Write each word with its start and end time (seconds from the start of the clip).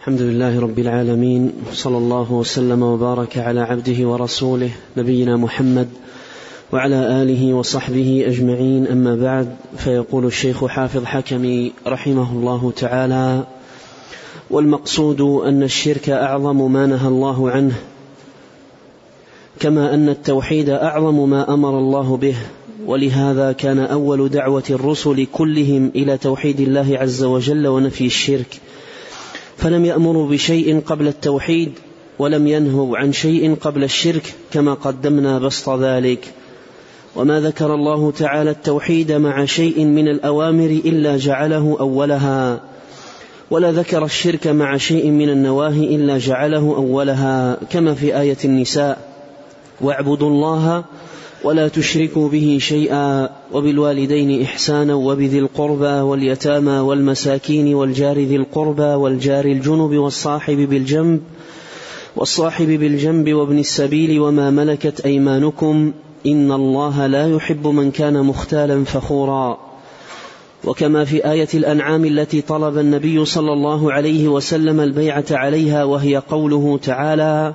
الحمد 0.00 0.22
لله 0.22 0.60
رب 0.60 0.78
العالمين 0.78 1.52
صلى 1.72 1.98
الله 1.98 2.32
وسلم 2.32 2.82
وبارك 2.82 3.38
على 3.38 3.60
عبده 3.60 4.08
ورسوله 4.08 4.70
نبينا 4.96 5.36
محمد 5.36 5.88
وعلى 6.72 7.22
آله 7.22 7.54
وصحبه 7.54 8.24
أجمعين. 8.26 8.86
أما 8.86 9.16
بعد 9.16 9.56
فيقول 9.76 10.26
الشيخ 10.26 10.66
حافظ 10.66 11.04
حكمي 11.04 11.72
رحمه 11.86 12.32
الله 12.32 12.72
تعالى 12.76 13.44
والمقصود 14.50 15.20
أن 15.20 15.62
الشرك 15.62 16.10
أعظم 16.10 16.72
ما 16.72 16.86
نهى 16.86 17.08
الله 17.08 17.50
عنه 17.50 17.74
كما 19.58 19.94
أن 19.94 20.08
التوحيد 20.08 20.70
أعظم 20.70 21.30
ما 21.30 21.54
أمر 21.54 21.78
الله 21.78 22.16
به. 22.16 22.36
ولهذا 22.86 23.52
كان 23.52 23.78
أول 23.78 24.28
دعوة 24.28 24.64
الرسل 24.70 25.26
كلهم 25.32 25.90
إلى 25.94 26.18
توحيد 26.18 26.60
الله 26.60 26.98
عز 26.98 27.22
وجل 27.22 27.66
ونفي 27.66 28.06
الشرك. 28.06 28.60
فلم 29.60 29.84
يأمروا 29.84 30.28
بشيء 30.28 30.80
قبل 30.80 31.08
التوحيد 31.08 31.72
ولم 32.18 32.46
ينهوا 32.46 32.98
عن 32.98 33.12
شيء 33.12 33.54
قبل 33.54 33.84
الشرك 33.84 34.34
كما 34.52 34.74
قدمنا 34.74 35.38
بسط 35.38 35.68
ذلك. 35.68 36.32
وما 37.16 37.40
ذكر 37.40 37.74
الله 37.74 38.10
تعالى 38.10 38.50
التوحيد 38.50 39.12
مع 39.12 39.44
شيء 39.44 39.84
من 39.84 40.08
الأوامر 40.08 40.80
إلا 40.84 41.16
جعله 41.16 41.76
أولها 41.80 42.60
ولا 43.50 43.72
ذكر 43.72 44.04
الشرك 44.04 44.46
مع 44.46 44.76
شيء 44.76 45.10
من 45.10 45.28
النواهي 45.28 45.96
إلا 45.96 46.18
جعله 46.18 46.74
أولها 46.76 47.58
كما 47.70 47.94
في 47.94 48.20
آية 48.20 48.36
النساء 48.44 48.98
واعبدوا 49.80 50.28
الله 50.28 50.84
ولا 51.44 51.68
تشركوا 51.68 52.28
به 52.28 52.58
شيئا 52.60 53.30
وبالوالدين 53.52 54.42
إحسانا 54.42 54.94
وبذي 54.94 55.38
القربى 55.38 56.00
واليتامى 56.00 56.78
والمساكين 56.78 57.74
والجار 57.74 58.18
ذي 58.18 58.36
القربى 58.36 58.82
والجار 58.82 59.44
الجنب 59.44 59.96
والصاحب 59.96 60.56
بالجنب 60.56 61.20
والصاحب 62.16 62.66
بالجنب 62.66 63.32
وابن 63.34 63.58
السبيل 63.58 64.20
وما 64.20 64.50
ملكت 64.50 65.00
أيمانكم 65.00 65.92
إن 66.26 66.52
الله 66.52 67.06
لا 67.06 67.28
يحب 67.28 67.66
من 67.66 67.90
كان 67.90 68.22
مختالا 68.22 68.84
فخورا. 68.84 69.58
وكما 70.64 71.04
في 71.04 71.30
آية 71.30 71.48
الأنعام 71.54 72.04
التي 72.04 72.40
طلب 72.40 72.78
النبي 72.78 73.24
صلى 73.24 73.52
الله 73.52 73.92
عليه 73.92 74.28
وسلم 74.28 74.80
البيعة 74.80 75.24
عليها 75.30 75.84
وهي 75.84 76.16
قوله 76.16 76.78
تعالى 76.82 77.54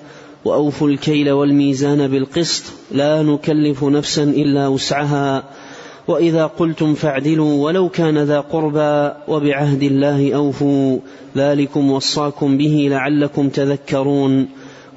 وأوفوا 0.45 0.89
الكيل 0.89 1.31
والميزان 1.31 2.07
بالقسط 2.07 2.63
لا 2.91 3.21
نكلف 3.21 3.83
نفسا 3.83 4.23
إلا 4.23 4.67
وسعها. 4.67 5.43
وإذا 6.07 6.45
قلتم 6.45 6.93
فاعدلوا 6.93 7.63
ولو 7.65 7.89
كان 7.89 8.17
ذا 8.17 8.39
قربى 8.39 9.11
وبعهد 9.27 9.83
الله 9.83 10.35
أوفوا. 10.35 10.99
ذلكم 11.37 11.91
وصاكم 11.91 12.57
به 12.57 12.87
لعلكم 12.91 13.49
تذكرون. 13.49 14.47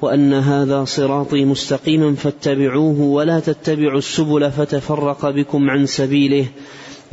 وأن 0.01 0.33
هذا 0.33 0.85
صراطي 0.85 1.45
مستقيما 1.45 2.15
فاتبعوه 2.15 3.01
ولا 3.01 3.39
تتبعوا 3.39 3.97
السبل 3.97 4.51
فتفرق 4.51 5.29
بكم 5.29 5.69
عن 5.69 5.85
سبيله. 5.85 6.45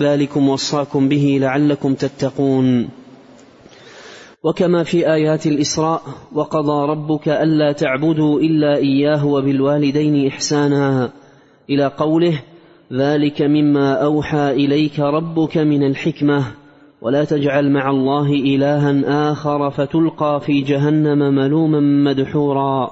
ذلكم 0.01 0.49
وصاكم 0.49 1.09
به 1.09 1.39
لعلكم 1.41 1.95
تتقون. 1.95 3.02
وكما 4.45 4.83
في 4.83 5.13
آيات 5.13 5.47
الإسراء 5.47 6.03
وقضى 6.33 6.91
ربك 6.91 7.29
ألا 7.29 7.73
تعبدوا 7.73 8.41
إلا 8.41 8.77
إياه 8.77 9.27
وبالوالدين 9.27 10.27
إحسانا 10.27 11.11
إلى 11.71 11.87
قوله 11.87 12.43
ذلك 12.93 13.43
مما 13.43 13.93
أوحى 13.95 14.51
إليك 14.51 15.01
ربك 15.01 15.59
من 15.59 15.87
الحكمة 15.87 16.45
ولا 17.03 17.25
تجعل 17.25 17.71
مع 17.71 17.91
الله 17.91 18.33
إلها 18.33 19.33
آخر 19.33 19.71
فتلقى 19.71 20.41
في 20.47 20.61
جهنم 20.61 21.35
ملوما 21.35 21.81
مدحورا. 21.81 22.91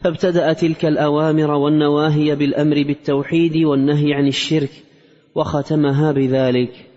فابتدأ 0.00 0.52
تلك 0.52 0.84
الأوامر 0.84 1.50
والنواهي 1.50 2.36
بالأمر 2.36 2.82
بالتوحيد 2.82 3.56
والنهي 3.56 4.14
عن 4.14 4.26
الشرك 4.26 4.70
وختمها 5.34 6.12
بذلك. 6.12 6.93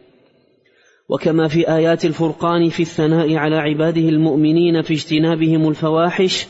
وكما 1.09 1.47
في 1.47 1.69
آيات 1.69 2.05
الفرقان 2.05 2.69
في 2.69 2.79
الثناء 2.83 3.35
على 3.35 3.55
عباده 3.55 4.01
المؤمنين 4.01 4.81
في 4.81 4.93
اجتنابهم 4.93 5.69
الفواحش 5.69 6.47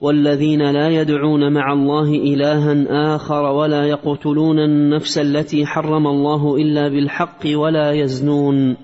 والذين 0.00 0.70
لا 0.70 0.88
يدعون 0.88 1.52
مع 1.52 1.72
الله 1.72 2.08
إلها 2.08 3.14
آخر 3.14 3.42
ولا 3.42 3.84
يقتلون 3.84 4.58
النفس 4.58 5.18
التي 5.18 5.66
حرم 5.66 6.06
الله 6.06 6.56
إلا 6.56 6.88
بالحق 6.88 7.46
ولا 7.46 7.92
يزنون. 7.92 8.76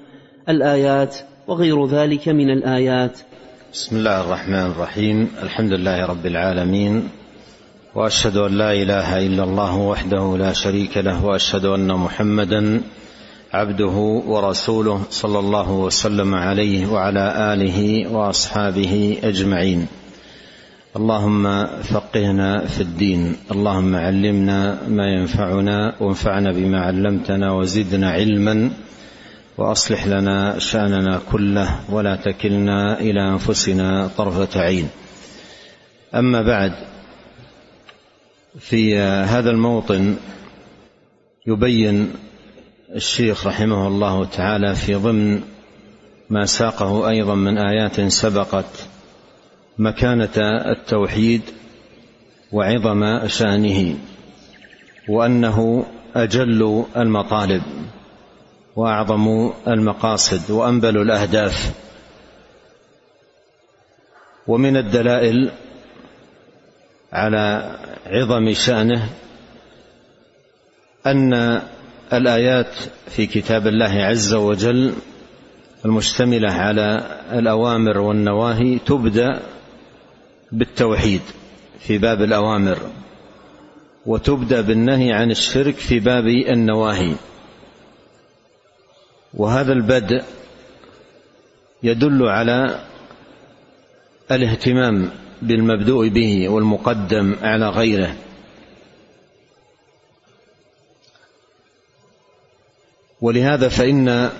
الآيات 0.48 1.16
وغير 1.46 1.86
ذلك 1.86 2.28
من 2.28 2.50
الآيات. 2.50 3.18
بسم 3.72 3.96
الله 3.96 4.20
الرحمن 4.20 4.66
الرحيم. 4.66 5.28
الحمد 5.42 5.72
لله 5.72 6.06
رب 6.06 6.26
العالمين. 6.26 7.08
وأشهد 7.94 8.36
أن 8.36 8.58
لا 8.58 8.72
إله 8.72 9.26
إلا 9.26 9.44
الله 9.44 9.76
وحده 9.78 10.36
لا 10.36 10.52
شريك 10.52 10.96
له 10.96 11.24
وأشهد 11.24 11.64
أن 11.64 11.88
محمدا 11.94 12.80
عبده 13.52 14.22
ورسوله 14.26 15.02
صلى 15.10 15.38
الله 15.38 15.70
وسلم 15.70 16.34
عليه 16.34 16.86
وعلى 16.86 17.54
آله 17.54 18.08
وأصحابه 18.12 19.18
أجمعين. 19.24 19.86
اللهم 20.96 21.66
فقهنا 21.82 22.66
في 22.66 22.80
الدين 22.80 23.36
اللهم 23.50 23.96
علمنا 23.96 24.78
ما 24.88 25.06
ينفعنا 25.06 25.94
وانفعنا 26.00 26.52
بما 26.52 26.80
علمتنا 26.80 27.52
وزدنا 27.52 28.10
علما 28.10 28.70
وأصلح 29.58 30.06
لنا 30.06 30.58
شأننا 30.58 31.20
كله 31.32 31.80
ولا 31.90 32.16
تكلنا 32.16 33.00
إلى 33.00 33.28
أنفسنا 33.28 34.10
طرفة 34.16 34.60
عين. 34.60 34.88
أما 36.14 36.42
بعد 36.42 36.72
في 38.60 38.98
هذا 38.98 39.50
الموطن 39.50 40.16
يبين 41.46 42.12
الشيخ 42.94 43.46
رحمه 43.46 43.88
الله 43.88 44.24
تعالى 44.24 44.74
في 44.74 44.94
ضمن 44.94 45.42
ما 46.30 46.44
ساقه 46.44 47.08
أيضا 47.08 47.34
من 47.34 47.58
آيات 47.58 48.00
سبقت 48.00 48.88
مكانة 49.78 50.30
التوحيد 50.72 51.42
وعظم 52.52 53.28
شأنه 53.28 53.96
وأنه 55.08 55.86
أجل 56.16 56.84
المطالب 56.96 57.62
وأعظم 58.76 59.52
المقاصد 59.68 60.50
وأنبل 60.50 60.96
الأهداف 60.96 61.72
ومن 64.46 64.76
الدلائل 64.76 65.50
على 67.12 67.76
عظم 68.06 68.52
شأنه 68.52 69.08
أن 71.06 71.62
الآيات 72.12 72.74
في 73.08 73.26
كتاب 73.26 73.66
الله 73.66 74.02
عز 74.04 74.34
وجل 74.34 74.92
المشتملة 75.84 76.50
على 76.50 77.18
الأوامر 77.32 77.98
والنواهي 77.98 78.78
تبدأ 78.78 79.40
بالتوحيد 80.52 81.20
في 81.80 81.98
باب 81.98 82.22
الأوامر 82.22 82.78
وتبدأ 84.06 84.60
بالنهي 84.60 85.12
عن 85.12 85.30
الشرك 85.30 85.74
في 85.74 86.00
باب 86.00 86.26
النواهي. 86.26 87.14
وهذا 89.34 89.72
البدء 89.72 90.22
يدل 91.82 92.22
على 92.22 92.80
الاهتمام 94.30 95.10
بالمبدوء 95.42 96.08
به 96.08 96.48
والمقدم 96.48 97.36
على 97.42 97.68
غيره. 97.68 98.16
ولهذا 103.20 103.68
فإن 103.68 104.30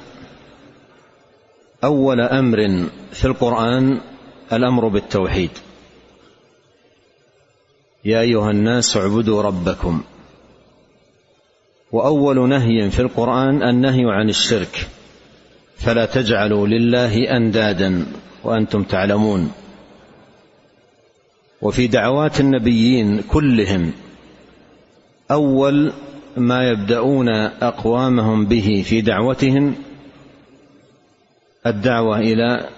أول 1.85 2.21
أمر 2.21 2.87
في 3.13 3.25
القرآن 3.25 4.01
الأمر 4.53 4.89
بالتوحيد. 4.89 5.51
يا 8.05 8.21
أيها 8.21 8.51
الناس 8.51 8.97
اعبدوا 8.97 9.43
ربكم. 9.43 10.03
وأول 11.93 12.49
نهي 12.49 12.91
في 12.91 13.03
القرآن 13.03 13.63
النهي 13.63 14.05
عن 14.05 14.29
الشرك. 14.29 14.89
فلا 15.77 16.07
تجعلوا 16.07 16.67
لله 16.67 17.37
أندادا 17.37 18.07
وأنتم 18.45 18.83
تعلمون. 18.83 19.53
وفي 21.63 21.87
دعوات 21.87 22.41
النبيين 22.41 23.23
كلهم 23.23 23.93
أول 25.31 25.93
ما 26.39 26.71
يبدأون 26.71 27.29
أقوامهم 27.63 28.47
به 28.47 28.85
في 28.87 29.01
دعوتهم 29.01 29.75
الدعوة 31.67 32.19
إلى 32.19 32.69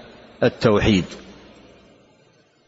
التوحيد. 0.43 1.05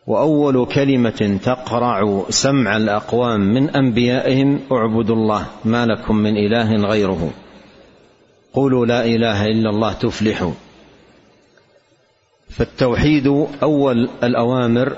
وأول 0.06 0.66
كلمة 0.66 1.38
تقرع 1.42 2.24
سمع 2.30 2.76
الأقوام 2.76 3.40
من 3.40 3.70
أنبيائهم 3.70 4.60
اعبدوا 4.72 5.16
الله 5.16 5.46
ما 5.64 5.86
لكم 5.86 6.16
من 6.16 6.36
إله 6.36 6.76
غيره. 6.76 7.30
قولوا 8.52 8.86
لا 8.86 9.04
إله 9.04 9.46
إلا 9.46 9.70
الله 9.70 9.92
تفلحوا. 9.92 10.52
فالتوحيد 12.50 13.46
أول 13.62 14.08
الأوامر 14.22 14.96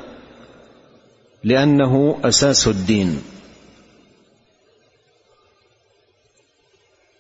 لأنه 1.45 2.19
أساس 2.25 2.69
الدين. 2.69 3.34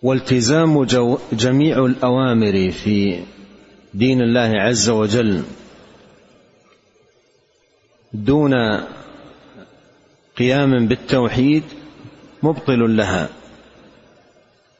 والتزام 0.04 0.84
جميع 1.32 1.84
الأوامر 1.84 2.70
في 2.70 3.20
دين 3.94 4.20
الله 4.20 4.60
عز 4.60 4.90
وجل 4.90 5.42
دون 8.12 8.54
قيام 10.38 10.86
بالتوحيد 10.86 11.62
مبطل 12.42 12.96
لها 12.96 13.28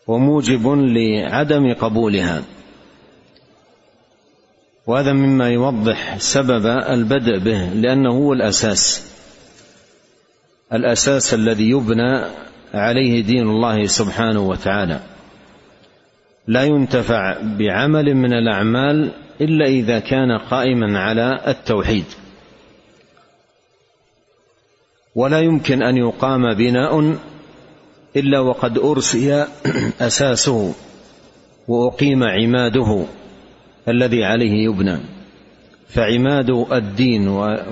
وموجب 0.07 0.69
لعدم 0.69 1.75
قبولها. 1.75 2.43
وهذا 4.87 5.13
مما 5.13 5.51
يوضح 5.51 6.19
سبب 6.19 6.67
البدء 6.67 7.39
به 7.39 7.69
لأنه 7.69 8.11
هو 8.11 8.33
الأساس 8.33 9.13
الأساس 10.73 11.35
الذي 11.35 11.71
يبنى 11.71 12.25
عليه 12.75 13.23
دين 13.23 13.43
الله 13.43 13.87
سبحانه 13.87 14.41
وتعالى. 14.41 15.14
لا 16.47 16.65
ينتفع 16.65 17.37
بعمل 17.43 18.15
من 18.15 18.33
الأعمال 18.33 19.11
إلا 19.41 19.67
إذا 19.67 19.99
كان 19.99 20.39
قائما 20.39 20.99
على 20.99 21.41
التوحيد. 21.47 22.05
ولا 25.15 25.41
يمكن 25.41 25.83
أن 25.83 25.97
يقام 25.97 26.55
بناء 26.55 27.17
إلا 28.17 28.41
وقد 28.41 28.79
أرسي 28.79 29.47
أساسه 30.01 30.75
وأقيم 31.69 32.25
عماده 32.25 33.05
الذي 33.89 34.25
عليه 34.25 34.65
يبنى. 34.65 34.99
فعماد 35.89 36.51
الدين 36.73 37.29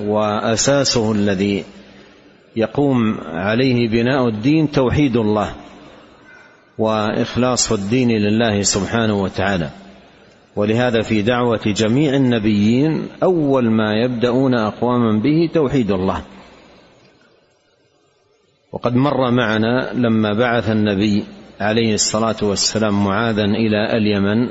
وأساسه 0.06 1.12
الذي 1.12 1.64
يقوم 2.56 3.18
عليه 3.20 3.88
بناء 3.88 4.28
الدين 4.28 4.72
توحيد 4.72 5.16
الله. 5.16 5.54
وإخلاص 6.78 7.72
الدين 7.72 8.10
لله 8.10 8.62
سبحانه 8.62 9.22
وتعالى. 9.22 9.70
ولهذا 10.56 11.02
في 11.02 11.22
دعوة 11.22 11.60
جميع 11.66 12.14
النبيين 12.14 13.08
أول 13.22 13.70
ما 13.70 13.92
يبدأون 14.04 14.54
أقواما 14.54 15.20
به 15.20 15.50
توحيد 15.54 15.90
الله. 15.90 16.22
وقد 18.72 18.94
مر 18.94 19.30
معنا 19.30 19.92
لما 19.92 20.32
بعث 20.32 20.70
النبي 20.70 21.24
عليه 21.60 21.94
الصلاة 21.94 22.36
والسلام 22.42 23.04
معاذا 23.04 23.44
إلى 23.44 23.96
اليمن 23.96 24.48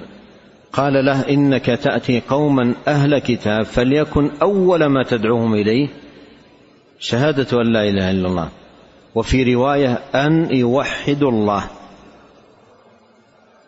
قال 0.74 1.06
له 1.06 1.30
إنك 1.30 1.66
تأتي 1.66 2.20
قوما 2.30 2.74
أهل 2.88 3.20
كتاب 3.20 3.64
فليكن 3.64 4.32
أول 4.42 4.86
ما 4.86 5.04
تدعوهم 5.04 5.54
إليه 5.54 5.88
شهادة 7.00 7.62
أن 7.62 7.74
لا 7.74 7.84
إله 7.90 8.12
إلا 8.12 8.28
الله. 8.28 8.50
وفي 9.16 9.54
رواية 9.54 10.00
أن 10.16 10.56
يوحدوا 10.56 11.32
الله. 11.32 11.64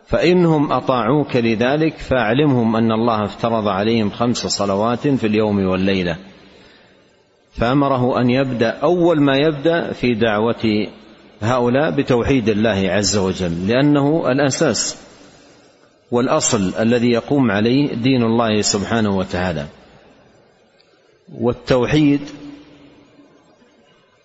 فإنهم 0.06 0.72
أطاعوك 0.72 1.36
لذلك 1.36 1.98
فأعلمهم 1.98 2.76
أن 2.76 2.92
الله 2.92 3.24
افترض 3.24 3.68
عليهم 3.68 4.10
خمس 4.10 4.46
صلوات 4.46 5.08
في 5.08 5.26
اليوم 5.26 5.66
والليلة. 5.66 6.16
فأمره 7.52 8.20
أن 8.20 8.30
يبدأ 8.30 8.70
أول 8.70 9.20
ما 9.20 9.36
يبدأ 9.36 9.92
في 9.92 10.14
دعوة 10.14 10.86
هؤلاء 11.42 11.90
بتوحيد 11.90 12.48
الله 12.48 12.90
عز 12.90 13.16
وجل 13.16 13.68
لأنه 13.68 14.32
الأساس 14.32 14.96
والأصل 16.10 16.74
الذي 16.80 17.10
يقوم 17.10 17.50
عليه 17.50 17.94
دين 17.94 18.22
الله 18.22 18.60
سبحانه 18.62 19.16
وتعالى. 19.16 19.66
والتوحيد 21.34 22.20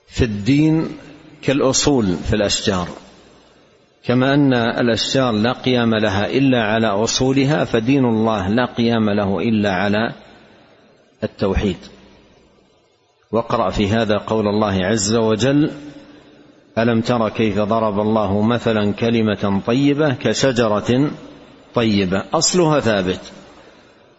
في 0.07 0.23
الدين 0.25 0.97
كالأصول 1.41 2.15
في 2.15 2.35
الأشجار. 2.35 2.87
كما 4.04 4.34
أن 4.34 4.54
الأشجار 4.54 5.31
لا 5.31 5.51
قيام 5.51 5.96
لها 5.96 6.25
إلا 6.30 6.63
على 6.63 6.88
أصولها 6.88 7.63
فدين 7.63 8.06
الله 8.06 8.48
لا 8.50 8.66
قيام 8.66 9.10
له 9.10 9.40
إلا 9.40 9.72
على 9.74 10.12
التوحيد. 11.24 11.78
واقرأ 13.31 13.69
في 13.69 13.88
هذا 13.88 14.18
قول 14.18 14.48
الله 14.48 14.86
عز 14.86 15.16
وجل 15.16 15.72
ألم 16.78 17.01
تر 17.01 17.30
كيف 17.30 17.60
ضرب 17.60 18.00
الله 18.00 18.42
مثلا 18.42 18.94
كلمة 18.94 19.62
طيبة 19.68 20.13
كشجرة 20.13 21.12
طيبة؟ 21.74 22.24
أصلها 22.34 22.80
ثابت 22.80 23.31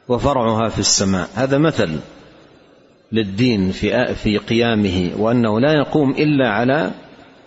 وفرعها 0.09 0.69
في 0.69 0.79
السماء. 0.79 1.29
هذا 1.35 1.59
مثل 1.59 2.01
للدين 3.13 3.71
في 3.71 4.15
في 4.15 4.39
قيامه 4.39 5.11
وأنه 5.19 5.61
لا 5.61 5.73
يقوم 5.73 6.11
إلا 6.11 6.49
على 6.49 6.91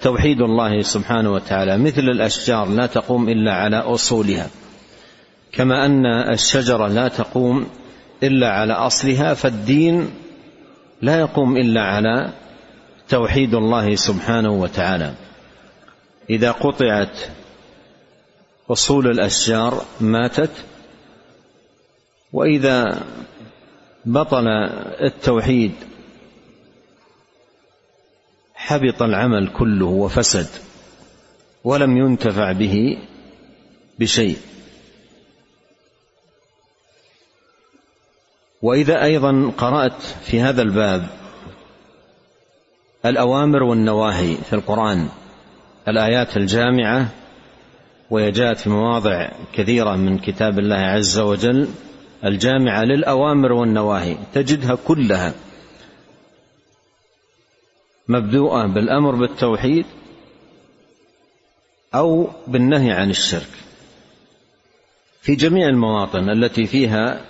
توحيد 0.04 0.42
الله 0.42 0.82
سبحانه 0.82 1.32
وتعالى 1.32 1.78
مثل 1.78 2.02
الأشجار 2.02 2.70
لا 2.70 2.86
تقوم 2.86 3.30
إلا 3.30 3.54
على 3.54 3.78
أصولها 3.78 4.48
كما 5.52 5.86
أن 5.86 6.06
الشجره 6.06 6.88
لا 6.88 7.08
تقوم 7.08 7.68
إلا 8.24 8.50
على 8.50 8.74
أصلها 8.74 9.34
فالدين 9.34 10.10
لا 11.02 11.20
يقوم 11.20 11.58
إلا 11.58 11.82
على 11.82 12.30
توحيد 13.10 13.54
الله 13.54 13.96
سبحانه 13.96 14.52
وتعالى. 14.52 15.14
إذا 16.30 16.52
قطعت 16.52 17.18
أصول 18.70 19.08
الأشجار 19.08 19.86
ماتت 20.02 20.52
وإذا 22.34 23.04
بطل 24.06 24.48
التوحيد 25.02 25.72
حبط 28.68 29.02
العمل 29.02 29.48
كله 29.48 29.86
وفسد 29.86 30.48
ولم 31.64 31.98
ينتفع 31.98 32.52
به 32.52 32.98
بشيء. 34.00 34.38
وإذا 38.62 39.04
أيضا 39.04 39.52
قرأت 39.58 40.02
في 40.02 40.42
هذا 40.42 40.62
الباب 40.62 41.08
الأوامر 43.06 43.64
والنواهي 43.64 44.36
في 44.36 44.54
القرآن 44.54 45.10
الآيات 45.88 46.38
الجامعة 46.38 47.08
وهي 48.10 48.32
جاءت 48.32 48.58
في 48.58 48.70
مواضع 48.70 49.30
كثيرة 49.54 49.96
من 49.96 50.18
كتاب 50.18 50.60
الله 50.60 50.76
عز 50.76 51.20
وجل 51.20 51.68
الجامعة 52.26 52.84
للأوامر 52.84 53.52
والنواهي 53.52 54.18
تجدها 54.34 54.76
كلها 54.76 55.34
مبدوءة 58.08 58.68
بالأمر 58.68 59.16
بالتوحيد 59.16 59.86
أو 61.96 62.30
بالنهي 62.48 62.92
عن 62.92 63.10
الشرك. 63.10 63.50
في 65.22 65.36
جميع 65.36 65.68
المواطن 65.68 66.30
التي 66.30 66.66
فيها 66.66 67.22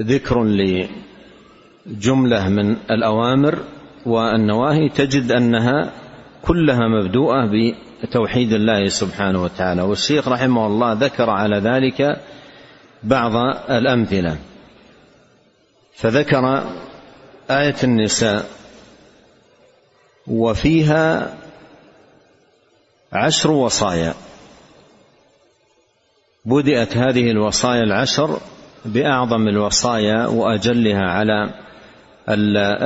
ذكر 0.00 0.44
لجملة 1.86 2.48
من 2.48 2.76
الأوامر 2.90 3.58
والنواهي 4.06 4.88
تجد 4.88 5.32
أنها 5.32 5.92
كلها 6.42 6.88
مبدوءة 6.88 7.50
بتوحيد 8.02 8.52
الله 8.52 8.88
سبحانه 8.88 9.42
وتعالى. 9.42 9.82
والشيخ 9.82 10.28
رحمه 10.28 10.66
الله 10.66 10.92
ذكر 10.92 11.30
على 11.30 11.58
ذلك 11.58 12.20
بعض 13.02 13.36
الأمثلة. 13.70 14.38
فذكر 15.94 16.64
آية 17.50 17.76
النساء 17.84 18.63
وفيها 20.26 21.34
عشر 23.12 23.50
وصايا. 23.50 24.14
بدأت 26.44 26.96
هذه 26.96 27.30
الوصايا 27.30 27.82
العشر 27.82 28.38
بأعظم 28.84 29.48
الوصايا 29.48 30.26
وأجلها 30.26 31.04
على 31.04 31.50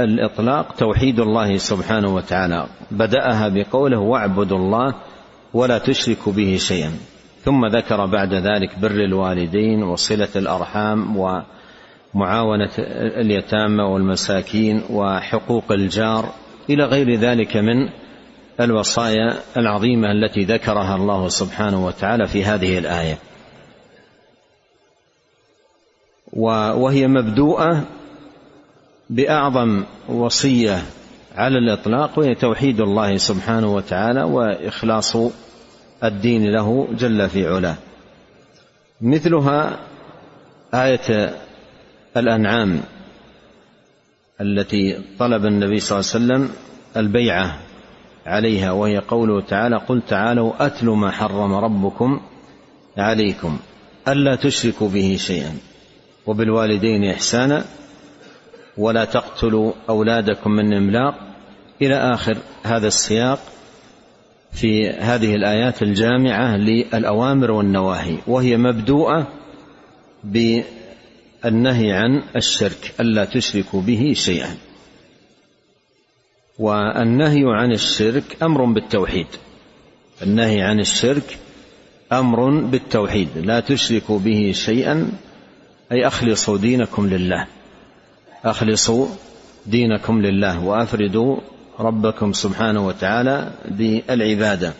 الإطلاق 0.04 0.74
توحيد 0.74 1.20
الله 1.20 1.56
سبحانه 1.56 2.14
وتعالى. 2.14 2.66
بدأها 2.90 3.48
بقوله 3.48 3.98
واعبدوا 3.98 4.58
الله 4.58 4.94
ولا 5.54 5.78
تشركوا 5.78 6.32
به 6.32 6.56
شيئا. 6.56 6.92
ثم 7.44 7.66
ذكر 7.66 8.06
بعد 8.06 8.34
ذلك 8.34 8.78
بر 8.78 8.90
الوالدين 8.90 9.82
وصلة 9.82 10.28
الأرحام 10.36 11.16
معاونة 12.14 12.70
اليتامى 13.20 13.82
والمساكين 13.82 14.82
وحقوق 14.90 15.72
الجار 15.72 16.32
إلى 16.70 16.84
غير 16.84 17.14
ذلك 17.14 17.56
من 17.56 17.88
الوصايا 18.60 19.34
العظيمة 19.56 20.12
التي 20.12 20.44
ذكرها 20.44 20.96
الله 20.96 21.28
سبحانه 21.28 21.86
وتعالى 21.86 22.26
في 22.26 22.44
هذه 22.44 22.78
الآية. 22.78 23.18
وهي 26.32 27.06
مبدوءة 27.06 27.84
بأعظم 29.10 29.84
وصية 30.08 30.82
على 31.36 31.58
الإطلاق 31.58 32.18
وهي 32.18 32.34
توحيد 32.34 32.80
الله 32.80 33.16
سبحانه 33.16 33.74
وتعالى 33.74 34.22
وإخلاص 34.22 35.16
الدين 36.04 36.52
له 36.52 36.88
جل 36.92 37.28
في 37.28 37.46
علاه. 37.46 37.76
مثلها 39.00 39.78
آية 40.74 41.34
الأنعام. 42.16 42.80
التي 44.40 44.98
طلب 45.18 45.46
النبي 45.46 45.80
صلى 45.80 45.98
الله 45.98 46.10
عليه 46.14 46.24
وسلم 46.24 46.56
البيعة 46.96 47.58
عليها 48.26 48.72
وهي 48.72 48.98
قوله 48.98 49.40
تعالى 49.40 49.76
قل 49.76 50.02
تعالوا 50.08 50.66
أتل 50.66 50.86
ما 50.86 51.10
حرم 51.10 51.52
ربكم 51.54 52.20
عليكم 52.96 53.58
ألا 54.08 54.36
تشركوا 54.36 54.88
به 54.88 55.16
شيئا 55.20 55.56
وبالوالدين 56.26 57.04
إحسانا 57.04 57.64
ولا 58.76 59.04
تقتلوا 59.04 59.72
أولادكم 59.88 60.50
من 60.50 60.74
إملاق. 60.74 61.14
إلى 61.82 61.94
آخر 61.94 62.38
هذا 62.62 62.86
السياق 62.86 63.38
في 64.52 64.90
هذه 64.90 65.34
الآيات 65.34 65.82
الجامعة 65.82 66.56
للأوامر 66.56 67.50
والنواهي 67.50 68.16
وهي 68.26 68.56
مبدوءة 68.56 69.26
بالنهي 71.44 71.92
عن 71.92 72.22
الشرك 72.36 72.94
ألا 73.00 73.24
تشركوا 73.24 73.82
به 73.82 74.12
شيئا. 74.16 74.56
والنهي 76.58 77.42
عن 77.44 77.72
الشرك 77.72 78.42
أمر 78.42 78.64
بالتوحيد. 78.64 79.26
النهي 80.22 80.62
عن 80.62 80.80
الشرك 80.80 81.38
أمر 82.12 82.50
بالتوحيد 82.50 83.28
لا 83.38 83.60
تشركوا 83.60 84.18
به 84.18 84.52
شيئا 84.54 85.12
أي 85.92 86.06
أخلصوا 86.06 86.58
دينكم 86.58 87.06
لله. 87.06 87.46
أخلصوا 88.44 89.06
دينكم 89.66 90.22
لله 90.22 90.64
وأفردوا 90.64 91.36
ربكم 91.78 92.32
سبحانه 92.32 92.86
وتعالى 92.86 93.52
بالعبادة. 93.64 94.72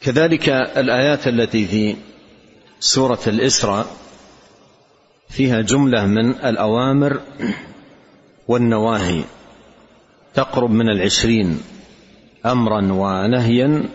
كذلك 0.00 0.48
الآيات 0.48 1.28
التي 1.28 1.66
في 1.66 1.96
سورة 2.80 3.18
الإسراء 3.26 3.86
فيها 5.28 5.60
جملة 5.60 6.06
من 6.06 6.30
الأوامر 6.30 7.20
والنواهي 8.48 9.24
تقرب 10.34 10.70
من 10.70 10.88
العشرين 10.88 11.60
أمرا 12.46 12.92
ونهيا 12.92 13.88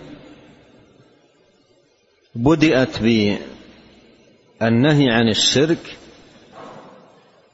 بدأت 2.36 3.02
بالنهي 3.02 5.10
عن 5.10 5.30
الشرك 5.30 5.98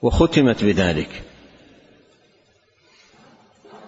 وختمت 0.02 0.64
بذلك. 0.64 1.24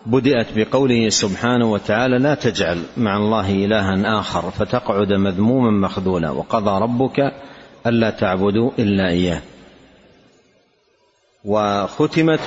بدأت 0.09 0.47
بقوله 0.55 1.09
سبحانه 1.09 1.71
وتعالى 1.71 2.17
لا 2.17 2.35
تجعل 2.35 2.83
مع 2.97 3.17
الله 3.17 3.49
إلها 3.49 4.19
آخر 4.19 4.51
فتقعد 4.51 5.13
مذموما 5.13 5.87
مخذولا 5.87 6.29
وقضى 6.29 6.83
ربك 6.83 7.33
ألا 7.87 8.09
تعبدوا 8.09 8.71
إلا 8.79 9.09
إياه. 9.09 9.41
وختمت 11.45 12.39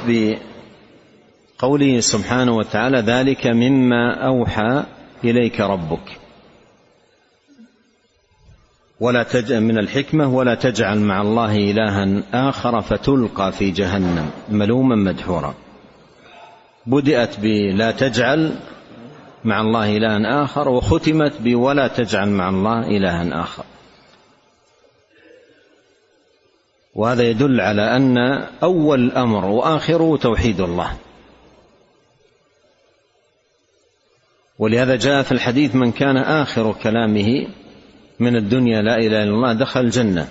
بقوله 1.58 2.00
سبحانه 2.00 2.56
وتعالى 2.56 2.98
ذلك 2.98 3.46
مما 3.46 4.26
أوحى 4.26 4.84
إليك 5.24 5.60
ربك. 5.60 6.18
ولا 9.00 9.22
تجعل 9.22 9.60
من 9.60 9.78
الحكمة 9.78 10.34
ولا 10.34 10.54
تجعل 10.54 10.98
مع 10.98 11.20
الله 11.20 11.56
إلها 11.56 12.22
آخر 12.48 12.80
فتلقى 12.80 13.52
في 13.52 13.70
جهنم 13.70 14.30
ملوما 14.48 14.96
مدحورا. 14.96 15.54
بدأت 16.86 17.40
بلا 17.40 17.90
تجعل 17.90 18.54
مع 19.44 19.60
الله 19.60 19.96
إلها 19.96 20.44
آخر 20.44 20.68
وختمت 20.68 21.32
بولا 21.40 21.88
تجعل 21.88 22.28
مع 22.28 22.48
الله 22.48 22.80
إلها 22.80 23.42
آخر. 23.42 23.64
وهذا 26.94 27.22
يدل 27.22 27.60
على 27.60 27.96
أن 27.96 28.18
أول 28.62 29.00
الأمر 29.00 29.44
وآخره 29.44 30.16
توحيد 30.16 30.60
الله. 30.60 30.96
ولهذا 34.58 34.96
جاء 34.96 35.22
في 35.22 35.32
الحديث 35.32 35.74
من 35.74 35.92
كان 35.92 36.16
آخر 36.16 36.72
كلامه 36.72 37.46
من 38.20 38.36
الدنيا 38.36 38.82
لا 38.82 38.96
إله 38.96 39.22
إلا 39.22 39.34
الله 39.34 39.52
دخل 39.52 39.80
الجنة 39.80 40.28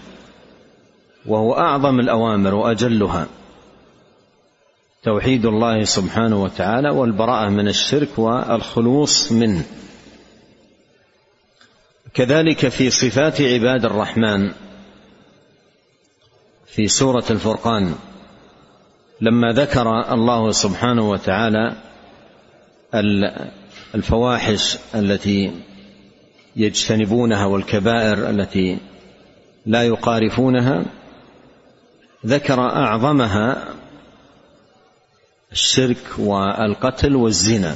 وهو 1.26 1.54
أعظم 1.54 2.00
الأوامر 2.00 2.54
وأجلها. 2.54 3.28
توحيد 5.04 5.46
الله 5.46 5.84
سبحانه 5.84 6.44
وتعالى 6.44 6.90
والبراءة 6.90 7.50
من 7.50 7.68
الشرك 7.68 8.20
والخلوص 8.20 9.32
منه. 9.32 9.64
كذلك 12.14 12.68
في 12.70 12.90
صفات 12.90 13.42
عباد 13.42 13.86
الرحمن 13.86 14.52
في 16.68 16.88
سورة 16.88 17.24
الفرقان 17.30 17.96
لما 19.22 19.52
ذكر 19.54 20.14
الله 20.14 20.52
سبحانه 20.52 21.10
وتعالى 21.10 21.74
الفواحش 23.96 24.78
التي 24.96 25.52
يجتنبونها 26.56 27.46
والكبائر 27.46 28.30
التي 28.30 28.78
لا 29.66 29.84
يقارفونها 29.84 30.86
ذكر 32.26 32.60
أعظمها 32.60 33.68
الشرك 35.52 36.20
والقتل 36.20 37.16
والزنا 37.16 37.76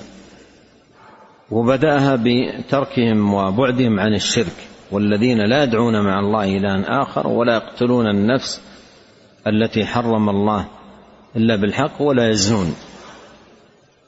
وبدأها 1.52 2.16
بتركهم 2.16 3.34
وبعدهم 3.34 4.00
عن 4.00 4.14
الشرك 4.14 4.68
والذين 4.92 5.38
لا 5.50 5.64
يدعون 5.64 6.02
مع 6.02 6.20
الله 6.20 6.58
الها 6.58 7.02
آخر 7.02 7.28
ولا 7.28 7.56
يقتلون 7.56 8.08
النفس 8.08 8.62
التي 9.48 9.86
حرم 9.86 10.30
الله 10.30 10.66
إلا 11.36 11.56
بالحق 11.56 12.02
ولا 12.02 12.30
يزنون. 12.30 12.76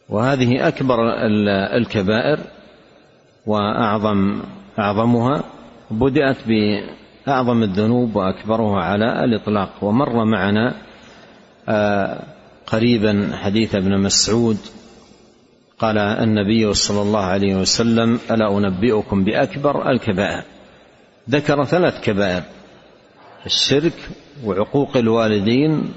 وهذه 0.09 0.67
أكبر 0.67 0.95
الكبائر 1.77 2.39
واعظم 3.45 4.41
أعظمها 4.79 5.43
بدأت 5.91 6.37
بأعظم 6.47 7.63
الذنوب 7.63 8.15
وأكبرها 8.15 8.81
على 8.81 9.23
الإطلاق. 9.23 9.69
ومر 9.81 10.25
معنا 10.25 10.73
آه، 11.69 12.36
قريبا 12.67 13.31
حديث 13.33 13.75
ابن 13.75 13.97
مسعود 14.01 14.57
قال 15.79 15.97
النبي 15.97 16.73
صلى 16.73 17.01
الله 17.01 17.19
عليه 17.19 17.55
وسلم 17.55 18.19
ألا 18.31 18.57
أنبئكم 18.57 19.23
بأكبر 19.23 19.91
الكبائر؟ 19.91 20.43
ذكر 21.29 21.65
ثلاث 21.65 22.01
كبائر 22.03 22.43
الشرك 23.45 23.93
وعقوق 24.45 24.97
الوالدين 24.97 25.93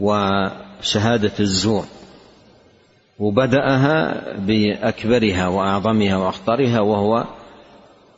وشهادة 0.00 1.32
الزور 1.40 1.84
وبدأها 3.18 4.22
بأكبرها 4.38 5.48
وأعظمها 5.48 6.16
وأخطرها 6.16 6.80
وهو 6.80 7.24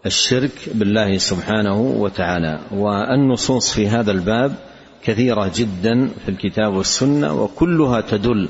الشرك 0.06 0.68
بالله 0.74 1.18
سبحانه 1.18 1.80
وتعالى. 1.80 2.58
والنصوص 2.72 3.74
في 3.74 3.88
هذا 3.88 4.12
الباب 4.12 4.54
كثيرة 5.02 5.52
جدا 5.54 6.08
في 6.24 6.28
الكتاب 6.28 6.74
والسنة 6.74 7.42
وكلها 7.42 8.00
تدل 8.00 8.48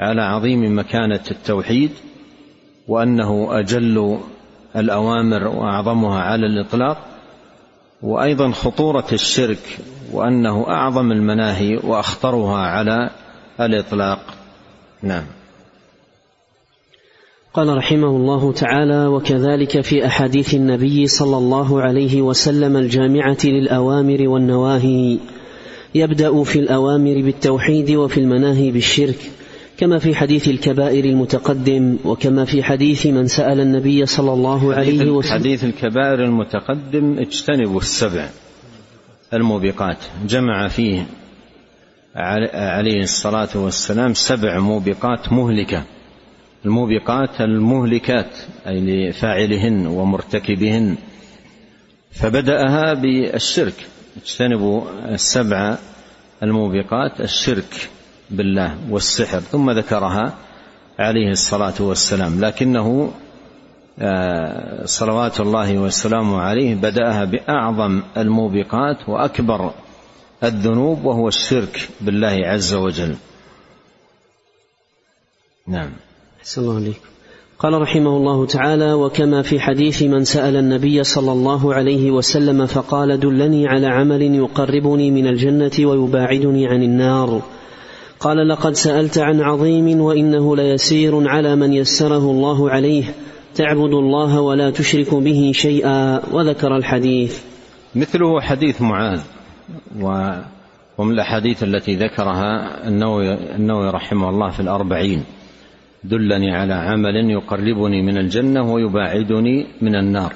على 0.00 0.22
عظيم 0.22 0.78
مكانة 0.78 1.20
التوحيد 1.30 1.90
وأنه 2.88 3.48
أجل 3.58 4.18
الأوامر 4.76 5.48
وأعظمها 5.48 6.20
على 6.20 6.46
الإطلاق 6.46 6.98
وأيضا 8.02 8.50
خطورة 8.52 9.06
الشرك 9.12 9.78
وأنه 10.12 10.66
أعظم 10.68 11.12
المناهي 11.12 11.76
وأخطرها 11.76 12.58
على 12.58 13.10
الإطلاق. 13.60 14.20
نعم. 15.02 15.24
قال 17.54 17.76
رحمه 17.76 18.08
الله 18.08 18.52
تعالى 18.52 19.06
وكذلك 19.06 19.80
في 19.80 20.06
أحاديث 20.06 20.54
النبي 20.54 21.06
صلى 21.06 21.36
الله 21.36 21.82
عليه 21.82 22.22
وسلم 22.22 22.76
الجامعة 22.76 23.38
للأوامر 23.44 24.28
والنواهي. 24.28 25.18
يبدأ 25.94 26.42
في 26.42 26.58
الأوامر 26.58 27.22
بالتوحيد 27.22 27.90
وفي 27.90 28.20
المناهي 28.20 28.70
بالشرك 28.70 29.18
كما 29.78 29.98
في 29.98 30.14
حديث 30.14 30.48
الكبائر 30.48 31.04
المتقدم 31.04 31.96
وكما 32.04 32.44
في 32.44 32.62
حديث 32.62 33.06
من 33.06 33.26
سأل 33.26 33.60
النبي 33.60 34.06
صلى 34.06 34.32
الله 34.32 34.74
عليه 34.74 35.10
وسلم 35.10 35.32
حديث 35.32 35.64
الكبائر 35.64 36.24
المتقدم 36.24 37.18
اجتنبوا 37.18 37.80
السبع 37.80 38.28
الموبقات 39.34 39.98
جمع 40.26 40.68
فيه 40.68 41.06
عليه 42.54 43.02
الصلاة 43.02 43.48
والسلام 43.54 44.14
سبع 44.14 44.58
موبقات 44.58 45.32
مهلكة. 45.32 45.84
الموبقات 46.64 47.40
المهلكات 47.40 48.38
أي 48.66 48.80
لفاعلهن 48.80 49.86
ومرتكبهن. 49.86 50.96
فبدأها 52.10 52.94
بالشرك. 52.94 53.86
اجتنبوا 54.22 54.82
السبع 55.14 55.76
الموبقات 56.42 57.20
الشرك 57.20 57.90
بالله 58.30 58.78
والسحر. 58.90 59.40
ثم 59.40 59.70
ذكرها 59.70 60.34
عليه 60.98 61.30
الصلاة 61.30 61.74
والسلام. 61.80 62.40
لكنه 62.40 63.12
آه، 63.98 64.84
صلوات 64.84 65.40
الله 65.40 65.78
وسلامه 65.78 66.40
عليه 66.40 66.74
بدأها 66.74 67.24
بأعظم 67.24 68.02
الموبقات 68.16 69.08
وأكبر 69.08 69.74
الذنوب 70.44 71.04
وهو 71.04 71.28
الشرك 71.28 71.88
بالله 72.00 72.40
عز 72.46 72.74
وجل. 72.74 73.16
نعم. 75.66 75.90
أحسن 76.42 76.62
الله 76.62 76.74
عليكم. 76.74 76.98
قال 77.58 77.82
رحمه 77.82 78.16
الله 78.16 78.46
تعالى 78.46 78.92
وكما 78.92 79.42
في 79.42 79.60
حديث 79.60 80.02
من 80.02 80.24
سأل 80.24 80.56
النبي 80.56 81.04
صلى 81.04 81.32
الله 81.32 81.74
عليه 81.74 82.10
وسلم 82.10 82.66
فقال 82.66 83.20
دلني 83.20 83.68
على 83.68 83.86
عمل 83.86 84.22
يقربني 84.22 85.10
من 85.10 85.26
الجنة 85.26 85.86
ويباعدني 85.86 86.66
عن 86.66 86.82
النار. 86.82 87.42
قال 88.20 88.48
لقد 88.48 88.72
سألت 88.72 89.18
عن 89.18 89.40
عظيم 89.40 90.00
وإنه 90.00 90.56
ليسير 90.56 91.28
على 91.28 91.56
من 91.56 91.72
يسره 91.72 92.30
الله 92.30 92.70
عليه. 92.70 93.04
تعبد 93.54 93.92
الله 93.92 94.40
ولا 94.40 94.70
تشرك 94.70 95.14
به 95.14 95.52
شيئا. 95.54 96.22
وذكر 96.32 96.76
الحديث. 96.76 97.38
مثله 97.94 98.40
حديث 98.40 98.82
معاذ 98.82 99.20
ومن 100.98 101.12
الأحاديث 101.12 101.62
التي 101.62 101.96
ذكرها 101.96 102.78
النووي 102.88 103.90
رحمه 103.90 104.28
الله 104.28 104.50
في 104.50 104.60
الأربعين. 104.60 105.24
دلني 106.04 106.54
على 106.54 106.74
عمل 106.74 107.30
يقربني 107.30 108.02
من 108.02 108.18
الجنة 108.18 108.72
ويباعدني 108.72 109.66
من 109.82 109.94
النار. 109.94 110.32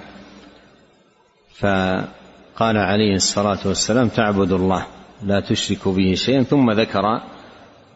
فقال 1.59 2.77
عليه 2.77 3.15
الصلاة 3.15 3.59
والسلام 3.65 4.09
تعبد 4.09 4.53
الله 4.53 4.87
لا 5.25 5.41
تشرك 5.41 5.89
به 5.89 6.15
شيئا. 6.15 6.43
ثم 6.43 6.71
ذكر 6.71 7.21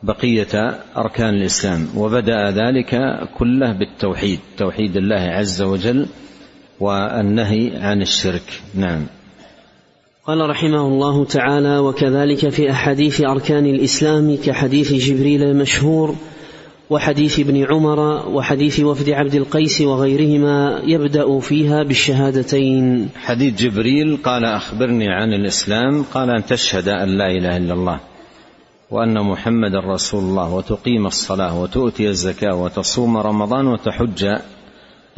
بقية 0.02 0.80
أركان 0.96 1.34
الإسلام 1.34 1.88
وبدأ 1.96 2.50
ذلك 2.50 3.20
كله 3.38 3.72
بالتوحيد 3.72 4.38
توحيد 4.56 4.96
الله 4.96 5.20
عز 5.20 5.62
وجل 5.62 6.06
والنهي 6.80 7.76
عن 7.76 8.02
الشرك. 8.02 8.62
نعم. 8.74 9.06
قال 10.26 10.50
رحمه 10.50 10.86
الله 10.86 11.24
تعالى 11.24 11.78
وكذلك 11.78 12.48
في 12.48 12.70
أحاديث 12.70 13.20
أركان 13.20 13.66
الإسلام 13.66 14.36
كحديث 14.36 14.92
جبريل 14.92 15.42
المشهور 15.42 16.16
وحديث 16.90 17.40
ابن 17.40 17.66
عمر 17.70 18.28
وحديث 18.28 18.80
وفد 18.80 19.10
عبد 19.10 19.34
القيس 19.34 19.80
وغيرهما 19.80 20.80
يبدأ 20.84 21.40
فيها 21.40 21.82
بالشهادتين. 21.82 23.08
حديث 23.16 23.62
جبريل 23.62 24.16
قال 24.16 24.44
أخبرني 24.44 25.08
عن 25.08 25.32
الإسلام 25.32 26.02
قال 26.02 26.30
أن 26.30 26.46
تشهد 26.46 26.88
أن 26.88 27.08
لا 27.08 27.30
إله 27.30 27.56
إلا 27.56 27.74
الله 27.74 28.00
وأن 28.90 29.20
محمد 29.20 29.74
رسول 29.74 30.24
الله 30.24 30.54
وتقيم 30.54 31.06
الصلاة 31.06 31.62
وتؤتي 31.62 32.08
الزكاة 32.08 32.54
وتصوم 32.54 33.16
رمضان 33.16 33.66
وتحج 33.66 34.38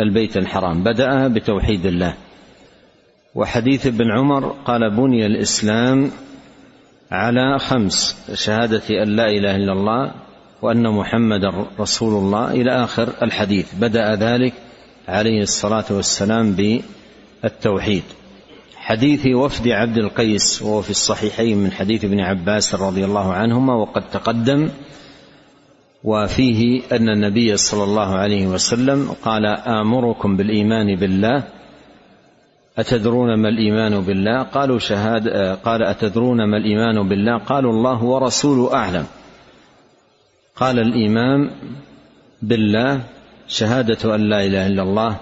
البيت 0.01 0.37
الحرام. 0.37 0.85
بدأها 0.85 1.29
بتوحيد 1.29 1.87
الله. 1.87 2.15
وحديث 3.35 3.87
ابن 3.87 4.11
عمر 4.11 4.55
قال 4.65 4.91
بني 4.91 5.27
الإسلام 5.27 6.11
على 7.11 7.59
خمس 7.59 8.17
شهادة 8.35 9.03
أن 9.03 9.17
لا 9.17 9.27
إله 9.31 9.57
إلا 9.57 9.73
الله 9.73 10.13
وأن 10.63 10.89
محمد 10.89 11.41
رسول 11.81 12.25
الله 12.25 12.51
إلى 12.51 12.85
آخر 12.85 13.09
الحديث. 13.23 13.75
بدأ 13.75 14.15
ذلك 14.15 14.53
عليه 15.09 15.43
الصلاة 15.43 15.85
والسلام 15.91 16.53
بالتوحيد. 16.53 18.03
حديث 18.77 19.27
وفد 19.27 19.69
عبد 19.69 19.99
القيس 19.99 20.63
وهو 20.63 20.83
في 20.83 20.91
الصحيحين 20.91 21.59
من 21.59 21.73
حديث 21.73 22.05
ابن 22.05 22.21
عباس 22.21 22.75
رضي 22.75 23.05
الله 23.05 23.33
عنهما 23.33 23.75
وقد 23.75 24.03
تقدم. 24.11 24.69
وفيه 26.05 26.83
أن 26.93 27.09
النبي 27.09 27.57
صلى 27.57 27.85
الله 27.85 28.15
عليه 28.15 28.47
وسلم 28.47 29.15
قال 29.23 29.47
آمركم 29.47 30.37
بالإيمان 30.37 30.97
بالله. 30.97 31.43
أتدرون 32.79 33.35
ما 33.35 33.49
الإيمان 33.49 34.01
بالله؟ 34.01 34.43
قالوا 34.43 34.79
شهاد 34.79 35.29
قال 35.65 35.83
أتدرون 35.83 36.45
ما 36.51 36.57
الإيمان 36.57 37.09
بالله؟ 37.09 37.39
قالوا 37.39 37.73
الله 37.73 38.05
ورسوله 38.05 38.75
أعلم. 38.75 39.07
قال 40.57 40.79
الايمان 40.79 41.51
بالله 42.43 43.01
شهادة 43.49 44.15
أن 44.15 44.21
لا 44.21 44.47
إله 44.47 44.67
إلا 44.67 44.83
الله 44.83 45.17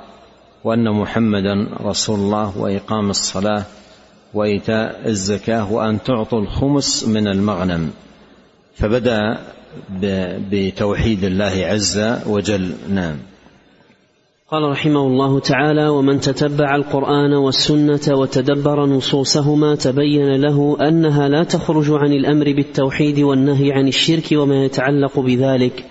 وأن 0.65 0.91
محمدا 0.91 1.67
رسول 1.81 2.19
الله 2.19 2.59
وإقام 2.59 3.11
الصلاة 3.11 3.65
وإيتاء 4.35 5.01
الزكاة 5.07 5.73
وأن 5.73 6.03
تعطوا 6.03 6.41
الخمس 6.41 7.05
من 7.09 7.29
المغنم. 7.29 7.91
فبدأ 8.77 9.39
بتوحيد 10.51 11.25
الله 11.25 11.67
عز 11.67 11.99
وجل. 12.27 12.73
نعم. 12.89 13.17
قال 14.51 14.63
رحمه 14.63 15.07
الله 15.07 15.41
تعالى 15.41 15.89
ومن 15.89 16.21
تتبع 16.21 16.77
القرآن 16.77 17.33
والسنة 17.33 18.19
وتدبر 18.19 18.87
نصوصهما 18.87 19.75
تبين 19.75 20.41
له 20.41 20.77
أنها 20.81 21.29
لا 21.29 21.45
تخرج 21.45 21.91
عن 21.91 22.13
الأمر 22.13 22.45
بالتوحيد 22.45 23.19
والنهي 23.19 23.73
عن 23.73 23.89
الشرك 23.89 24.29
وما 24.33 24.65
يتعلق 24.65 25.21
بذلك 25.21 25.85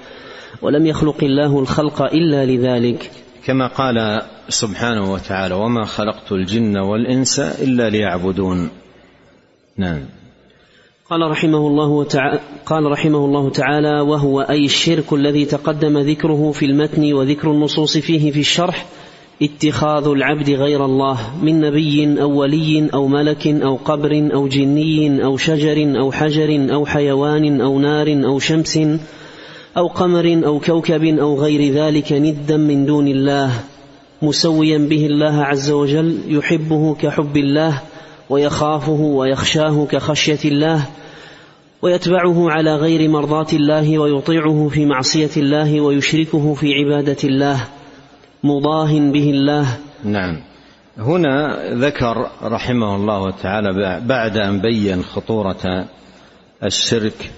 ولم 0.61 0.85
يخلق 0.85 1.23
الله 1.23 1.59
الخلق 1.59 2.01
إلا 2.01 2.45
لذلك. 2.45 3.11
كما 3.45 3.67
قال 3.67 4.21
سبحانه 4.49 5.13
وتعالى 5.13 5.55
وما 5.55 5.85
خلقت 5.85 6.31
الجن 6.31 6.77
والإنس 6.77 7.39
إلا 7.39 7.89
ليعبدون. 7.89 8.69
نعم. 9.77 10.18
قال 11.09 11.31
رحمه 11.31 11.67
الله 11.67 12.03
تعالى 12.03 12.39
قال 12.65 12.83
رحمه 12.83 13.25
الله 13.25 13.49
تعالى 13.49 14.01
وهو 14.01 14.41
أي 14.41 14.65
الشرك 14.65 15.13
الذي 15.13 15.45
تقدم 15.45 15.97
ذكره 15.97 16.51
في 16.51 16.65
المتن 16.65 17.13
وذكر 17.13 17.51
النصوص 17.51 17.97
فيه 17.97 18.31
في 18.31 18.39
الشرح 18.39 18.85
اتخاذ 19.41 20.07
العبد 20.07 20.49
غير 20.49 20.85
الله 20.85 21.17
من 21.41 21.61
نبي 21.61 22.21
أو 22.21 22.39
ولي 22.39 22.89
أو 22.93 23.07
ملك 23.07 23.47
أو 23.47 23.75
قبر 23.75 24.29
أو 24.33 24.47
جني 24.47 25.25
أو 25.25 25.37
شجر 25.37 25.99
أو 25.99 26.11
حجر 26.11 26.73
أو 26.73 26.85
حيوان 26.85 27.61
أو 27.61 27.79
نار 27.79 28.25
أو 28.25 28.39
شمس 28.39 28.79
أو 29.77 29.87
قمر 29.87 30.41
أو 30.45 30.59
كوكب 30.59 31.03
أو 31.03 31.41
غير 31.41 31.73
ذلك 31.73 32.13
ندا 32.13 32.57
من 32.57 32.85
دون 32.85 33.07
الله 33.07 33.51
مسويا 34.21 34.77
به 34.77 35.05
الله 35.05 35.43
عز 35.43 35.71
وجل 35.71 36.17
يحبه 36.27 36.95
كحب 36.95 37.37
الله 37.37 37.81
ويخافه 38.29 39.01
ويخشاه 39.01 39.85
كخشية 39.85 40.49
الله 40.49 40.85
ويتبعه 41.81 42.51
على 42.51 42.75
غير 42.75 43.09
مرضاة 43.09 43.47
الله 43.53 43.99
ويطيعه 43.99 44.69
في 44.73 44.85
معصية 44.85 45.29
الله 45.37 45.81
ويشركه 45.81 46.53
في 46.53 46.73
عبادة 46.73 47.17
الله. 47.23 47.67
مضاه 48.43 48.99
به 48.99 49.29
الله. 49.29 49.77
نعم. 50.03 50.41
هنا 50.97 51.59
ذكر 51.73 52.29
رحمه 52.43 52.95
الله 52.95 53.31
تعالى 53.31 54.01
بعد 54.05 54.37
أن 54.37 54.61
بين 54.61 55.03
خطورة 55.03 55.85
الشرك 56.63 57.31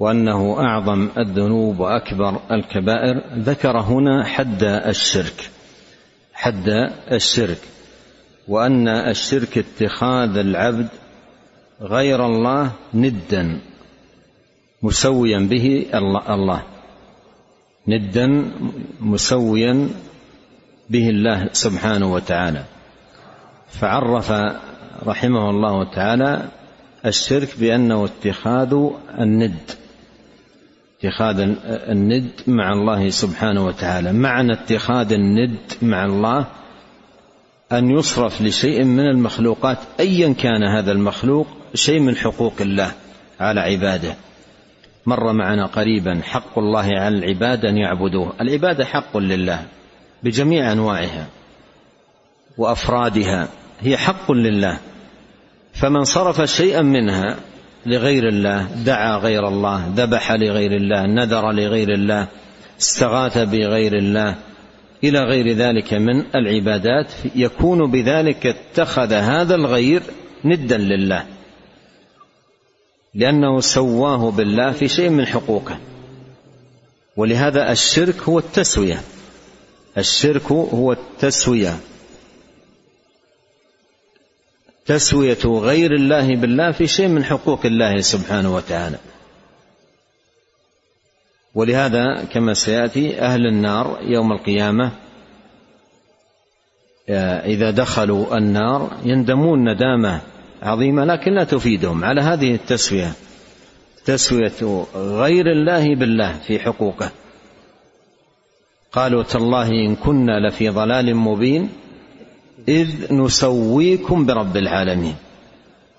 وأنه 0.00 0.56
أعظم 0.58 1.08
الذنوب 1.18 1.80
وأكبر 1.80 2.40
الكبائر 2.50 3.22
ذكر 3.38 3.80
هنا 3.80 4.24
حد 4.24 4.62
الشرك. 4.62 5.50
حد 6.32 6.68
الشرك. 7.12 7.58
وأن 8.48 8.88
الشرك 8.88 9.58
اتخاذ 9.58 10.36
العبد 10.36 10.88
غير 11.80 12.26
الله 12.26 12.72
ندا 12.94 13.60
مسويا 14.82 15.38
به 15.38 15.86
الله. 16.28 16.62
ندا 17.88 18.50
مسويا 19.00 19.88
به 20.90 21.08
الله 21.08 21.48
سبحانه 21.52 22.12
وتعالى. 22.12 22.64
فعرف 23.68 24.32
رحمه 25.06 25.50
الله 25.50 25.84
تعالى 25.84 26.48
الشرك 27.06 27.48
بأنه 27.60 28.04
اتخاذ 28.04 28.74
الند. 29.18 29.70
اتخاذ 30.98 31.40
الند 31.66 32.30
مع 32.46 32.72
الله 32.72 33.10
سبحانه 33.10 33.66
وتعالى. 33.66 34.12
معنى 34.12 34.52
اتخاذ 34.52 35.12
الند 35.12 35.58
مع 35.82 36.04
الله 36.04 36.46
أن 37.72 37.90
يصرف 37.90 38.42
لشيء 38.42 38.84
من 38.84 39.06
المخلوقات 39.06 39.78
ايا 40.00 40.32
كان 40.32 40.62
هذا 40.62 40.92
المخلوق 40.92 41.46
شيء 41.74 42.00
من 42.00 42.16
حقوق 42.16 42.54
الله 42.60 42.92
على 43.40 43.60
عباده. 43.60 44.14
مر 45.06 45.32
معنا 45.32 45.66
قريبا 45.66 46.20
حق 46.22 46.58
الله 46.58 46.86
على 46.98 47.18
العباد 47.18 47.64
أن 47.64 47.76
يعبدوه. 47.76 48.32
العبادة 48.40 48.84
حق 48.84 49.16
لله 49.16 49.64
بجميع 50.22 50.72
أنواعها 50.72 51.26
وأفرادها 52.58 53.48
هي 53.80 53.96
حق 53.96 54.32
لله. 54.32 54.78
فمن 55.74 56.04
صرف 56.04 56.42
شيئا 56.42 56.82
منها 56.82 57.36
لغير 57.86 58.28
الله 58.28 58.62
دعا 58.62 59.16
غير 59.16 59.48
الله 59.48 59.92
ذبح 59.96 60.32
لغير 60.32 60.72
الله 60.72 61.06
نذر 61.06 61.52
لغير 61.52 61.88
الله 61.92 62.28
استغاث 62.80 63.38
بغير 63.38 63.98
الله 63.98 64.34
إلى 65.08 65.20
غير 65.20 65.52
ذلك 65.52 65.94
من 65.94 66.24
العبادات 66.34 67.12
يكون 67.34 67.90
بذلك 67.90 68.46
اتخذ 68.46 69.12
هذا 69.12 69.54
الغير 69.54 70.02
ندا 70.44 70.76
لله. 70.76 71.26
لأنه 73.14 73.60
سواه 73.60 74.30
بالله 74.30 74.72
في 74.72 74.88
شيء 74.88 75.08
من 75.08 75.26
حقوقه. 75.26 75.78
ولهذا 77.16 77.72
الشرك 77.72 78.22
هو 78.22 78.38
التسوية. 78.38 79.00
الشرك 79.98 80.52
هو 80.52 80.92
التسوية. 80.92 81.76
تسوية 84.86 85.38
غير 85.44 85.94
الله 85.94 86.36
بالله 86.36 86.72
في 86.72 86.86
شيء 86.86 87.08
من 87.08 87.24
حقوق 87.24 87.66
الله 87.66 88.00
سبحانه 88.00 88.54
وتعالى. 88.54 88.98
ولهذا 91.54 92.24
كما 92.32 92.54
سيأتي 92.54 93.20
أهل 93.20 93.46
النار 93.46 93.98
يوم 94.02 94.32
القيامة 94.32 94.92
إذا 97.44 97.70
دخلوا 97.70 98.38
النار 98.38 98.90
يندمون 99.04 99.68
ندامة 99.68 100.20
عظيمة 100.62 101.04
لكن 101.04 101.32
لا 101.34 101.44
تفيدهم. 101.44 102.04
على 102.04 102.20
هذه 102.20 102.54
التسوية 102.54 103.12
تسوية 104.04 104.86
غير 104.94 105.52
الله 105.52 105.94
بالله 105.94 106.32
في 106.32 106.58
حقوقه. 106.58 107.10
قالوا 108.92 109.22
تالله 109.22 109.68
إن 109.68 109.96
كنا 109.96 110.48
لفي 110.48 110.68
ضلال 110.68 111.16
مبين 111.16 111.68
إذ 112.68 113.14
نسويكم 113.14 114.26
برب 114.26 114.56
العالمين. 114.56 115.16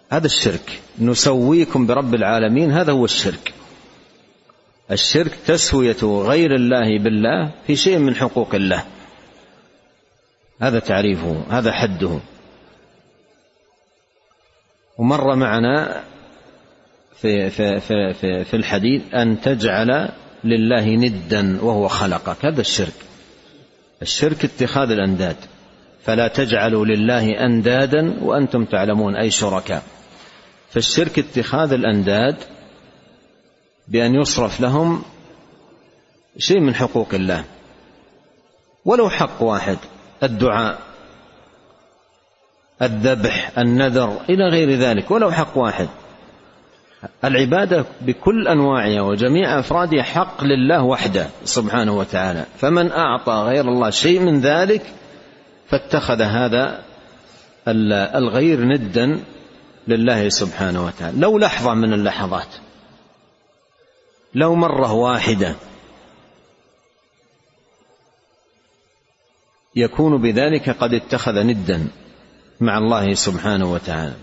هذا 0.09 0.25
الشرك 0.25 0.79
نسويكم 1.01 1.85
برب 1.85 2.15
العالمين 2.15 2.71
هذا 2.71 2.91
هو 2.91 3.05
الشرك. 3.05 3.53
الشرك 4.91 5.31
تسوية 5.47 5.97
غير 6.03 6.55
الله 6.55 6.99
بالله 6.99 7.51
في 7.67 7.75
شيء 7.75 7.97
من 7.97 8.15
حقوق 8.15 8.55
الله. 8.55 8.83
هذا 10.61 10.79
تعريفه 10.79 11.43
هذا 11.49 11.71
حده. 11.71 12.19
ومر 14.97 15.35
معنا 15.35 16.03
في 17.21 17.49
في 17.49 17.79
في 17.79 18.13
في, 18.13 18.43
في 18.43 18.53
الحديث 18.53 19.01
أن 19.13 19.41
تجعل 19.41 20.09
لله 20.43 20.95
ندا 20.95 21.61
وهو 21.61 21.87
خلقك. 21.87 22.45
هذا 22.45 22.61
الشرك. 22.61 23.05
الشرك 24.01 24.45
اتخاذ 24.45 24.91
الأنداد. 24.91 25.37
فلا 26.03 26.27
تجعلوا 26.27 26.85
لله 26.85 27.45
أندادا 27.45 28.13
وأنتم 28.21 28.65
تعلمون 28.65 29.15
أي 29.15 29.31
شركاء. 29.31 29.83
فالشرك 30.69 31.19
اتخاذ 31.19 31.73
الأنداد 31.73 32.35
بأن 33.87 34.15
يصرف 34.15 34.61
لهم 34.61 35.03
شيء 36.37 36.59
من 36.59 36.75
حقوق 36.75 37.13
الله. 37.13 37.43
ولو 38.85 39.09
حق 39.09 39.43
واحد 39.43 39.77
الدعاء 40.23 40.79
الذبح 42.81 43.57
النذر 43.57 44.17
إلى 44.29 44.49
غير 44.49 44.71
ذلك 44.71 45.11
ولو 45.11 45.31
حق 45.31 45.57
واحد. 45.57 45.87
العبادة 47.25 47.85
بكل 48.01 48.47
أنواعها 48.47 49.01
وجميع 49.01 49.59
أفرادها 49.59 50.03
حق 50.03 50.43
لله 50.43 50.83
وحده 50.83 51.27
سبحانه 51.43 51.97
وتعالى. 51.97 52.45
فمن 52.57 52.91
أعطى 52.91 53.33
غير 53.33 53.67
الله 53.67 53.89
شيء 53.89 54.19
من 54.19 54.41
ذلك 54.41 54.81
فاتخذ 55.67 56.21
هذا 56.21 56.83
الغير 58.17 58.65
ندا 58.65 59.19
لله 59.87 60.29
سبحانه 60.29 60.85
وتعالى. 60.85 61.19
لو 61.19 61.37
لحظة 61.37 61.73
من 61.73 61.93
اللحظات 61.93 62.47
لو 64.35 64.55
مرة 64.55 64.93
واحدة 64.93 65.55
يكون 69.75 70.21
بذلك 70.21 70.69
قد 70.69 70.93
اتخذ 70.93 71.43
ندا 71.43 71.87
مع 72.61 72.77
الله 72.77 73.13
سبحانه 73.13 73.71
وتعالى. 73.71 74.15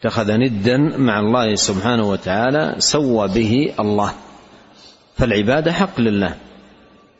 اتخذ 0.00 0.32
ندا 0.32 0.76
مع 0.98 1.20
الله 1.20 1.54
سبحانه 1.54 2.10
وتعالى 2.10 2.74
سوى 2.78 3.28
به 3.28 3.74
الله. 3.80 4.14
فالعبادة 5.16 5.72
حق 5.72 6.00
لله 6.00 6.36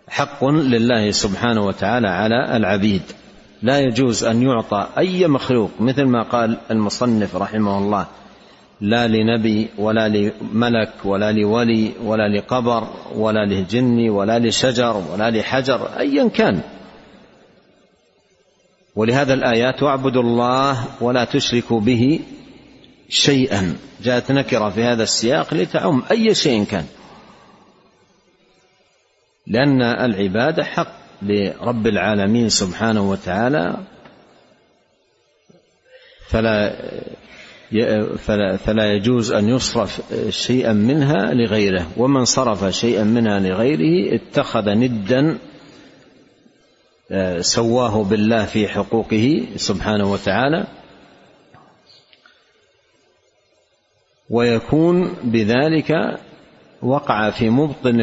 حق 0.09 0.45
لله 0.45 1.11
سبحانه 1.11 1.67
وتعالى 1.67 2.09
على 2.09 2.57
العبيد. 2.57 3.03
لا 3.63 3.81
يجوز 3.81 4.25
أن 4.25 4.43
يعطى 4.43 4.89
أي 4.99 5.27
مخلوق 5.27 5.71
مثل 5.81 6.05
ما 6.05 6.23
قال 6.23 6.59
المصنف 6.71 7.37
رحمه 7.37 7.79
الله 7.79 8.07
لا 8.83 9.07
لنبي 9.07 9.69
ولا 9.79 10.09
لملك 10.09 10.93
ولا 11.05 11.33
لولي 11.33 11.93
ولا 12.03 12.29
لقبر 12.39 12.89
ولا 13.15 13.47
لجن 13.47 14.11
ولا 14.11 14.39
لشجر 14.39 14.97
ولا 15.13 15.31
لحجر 15.31 15.99
ايا 15.99 16.29
كان. 16.29 16.61
ولهذا 18.97 19.35
الآيات 19.35 19.83
واعبدوا 19.83 20.23
الله 20.23 20.87
ولا 21.01 21.25
تشركوا 21.25 21.81
به 21.81 22.21
شيئا. 23.09 23.77
جاءت 24.03 24.33
نكرة 24.33 24.71
في 24.71 24.83
هذا 24.83 25.03
السياق 25.03 25.55
لتعم 25.55 26.03
أي 26.11 26.35
شيء 26.35 26.65
كان. 26.65 26.87
لأن 29.47 29.83
العباده 29.83 30.65
حق 30.65 30.93
لرب 31.23 31.87
العالمين 31.87 32.49
سبحانه 32.49 33.11
وتعالى. 33.11 33.77
فلا 36.29 36.75
فلا, 38.19 38.93
يجوز 38.93 39.33
أن 39.33 39.49
يصرف 39.49 40.01
شيئا 40.29 40.73
منها 40.73 41.35
لغيره. 41.35 41.87
ومن 41.97 42.25
صرف 42.25 42.65
شيئا 42.65 43.05
منها 43.05 43.41
لغيره 43.41 44.15
اتخذ 44.15 44.69
ندا 44.69 45.39
سواه 47.41 48.05
بالله 48.05 48.45
في 48.45 48.69
حقوقه 48.69 49.43
سبحانه 49.57 50.13
وتعالى 50.13 50.67
ويكون 54.31 55.15
بذلك 55.25 56.19
وقع 56.83 57.31
في 57.31 57.51
مبطل 57.51 57.95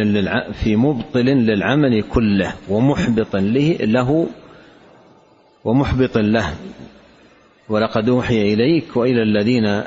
في 0.54 0.76
مبطل 0.76 1.26
للعمل 1.26 2.04
كله 2.04 2.54
ومحبط 2.70 3.36
له 3.36 4.28
ومحبط 5.66 6.18
له. 6.18 6.54
ولقد 7.70 8.10
أوحي 8.10 8.54
إليك 8.54 8.98
وإلى 8.98 9.24
الذين 9.24 9.84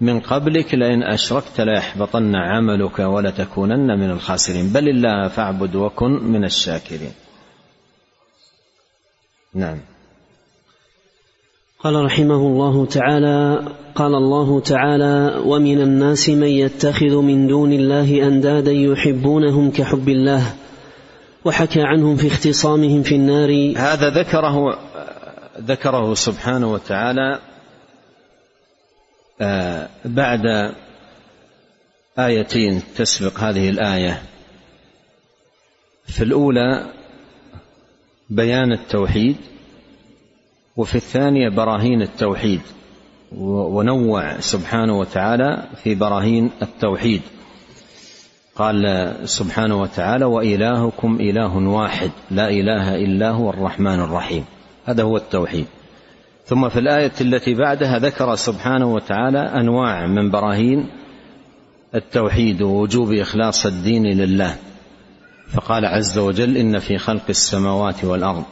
من 0.00 0.20
قبلك 0.20 0.74
لئن 0.74 1.02
أشركت 1.02 1.60
ليحبطن 1.60 2.34
عملك 2.34 2.98
ولتكونن 2.98 3.98
من 3.98 4.10
الخاسرين. 4.10 4.72
بل 4.72 4.88
الله 4.88 5.28
فاعبد 5.28 5.76
وكن 5.76 6.10
من 6.10 6.44
الشاكرين. 6.44 7.12
نعم. 9.54 9.78
قال 11.80 12.04
رحمه 12.04 12.34
الله 12.34 12.86
تعالى 12.86 13.62
قال 13.94 14.14
الله 14.14 14.60
تعالى 14.60 15.42
ومن 15.44 15.80
الناس 15.80 16.28
من 16.28 16.46
يتخذ 16.46 17.16
من 17.16 17.46
دون 17.46 17.72
الله 17.72 18.28
أندادا 18.28 18.72
يحبونهم 18.72 19.70
كحب 19.70 20.08
الله 20.08 20.54
وحكى 21.44 21.82
عنهم 21.82 22.16
في 22.16 22.26
اختصامهم 22.26 23.02
في 23.02 23.14
النار. 23.14 23.72
هذا 23.76 24.10
ذكره 24.10 24.78
ذكره 25.58 26.14
سبحانه 26.14 26.72
وتعالى 26.72 27.38
آه، 29.40 29.88
بعد 30.04 30.74
آيتين 32.18 32.82
تسبق 32.96 33.38
هذه 33.38 33.68
الآية. 33.68 34.22
في 36.06 36.24
الأولى 36.24 36.86
بيان 38.30 38.72
التوحيد 38.72 39.36
وفي 40.76 40.94
الثانية 40.94 41.48
براهين 41.48 42.02
التوحيد 42.02 42.60
ونوع 43.36 44.40
سبحانه 44.40 44.98
وتعالى 44.98 45.62
في 45.82 45.94
براهين 45.94 46.50
التوحيد. 46.62 47.22
قال 48.56 49.14
سبحانه 49.24 49.80
وتعالى 49.80 50.24
وإلهكم 50.24 51.20
إله 51.20 51.56
واحد 51.56 52.10
لا 52.30 52.48
إله 52.48 52.94
إلا 52.94 53.30
هو 53.30 53.50
الرحمن 53.50 54.00
الرحيم. 54.00 54.44
هذا 54.86 55.02
هو 55.02 55.16
التوحيد. 55.16 55.66
ثم 56.44 56.68
في 56.68 56.78
الآية 56.78 57.12
التي 57.20 57.54
بعدها 57.54 57.98
ذكر 57.98 58.34
سبحانه 58.34 58.94
وتعالى 58.94 59.38
أنواع 59.38 60.06
من 60.06 60.30
براهين 60.30 60.86
التوحيد 61.94 62.62
ووجوب 62.62 63.12
إخلاص 63.12 63.66
الدين 63.66 64.06
لله. 64.06 64.56
فقال 65.52 65.84
عز 65.84 66.18
وجل 66.18 66.56
إن 66.56 66.78
في 66.78 66.98
خلق 66.98 67.24
السماوات 67.28 68.04
والأرض 68.04 68.44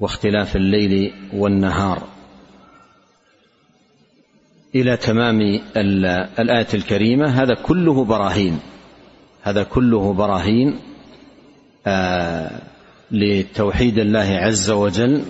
واختلاف 0.00 0.56
الليل 0.56 1.12
والنهار. 1.34 2.02
إلى 4.74 4.96
تمام 4.96 5.40
الآية 6.38 6.66
الكريمة 6.74 7.26
هذا 7.26 7.54
كله 7.54 8.04
براهين. 8.04 8.60
هذا 9.42 9.62
كله 9.62 10.12
براهين 10.12 10.78
آه 11.86 12.71
لتوحيد 13.12 13.98
الله 13.98 14.38
عز 14.38 14.70
وجل 14.70 15.22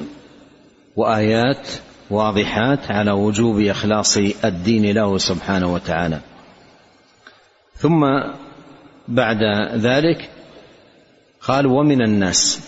وآيات 0.97 1.69
واضحات 2.11 2.91
على 2.91 3.11
وجوب 3.11 3.61
إخلاص 3.61 4.17
الدين 4.45 4.95
له 4.95 5.19
سبحانه 5.19 5.73
وتعالى. 5.75 6.21
ثم 7.77 8.05
بعد 9.09 9.39
ذلك 9.77 10.31
قال 11.41 11.67
ومن 11.67 12.03
الناس 12.03 12.61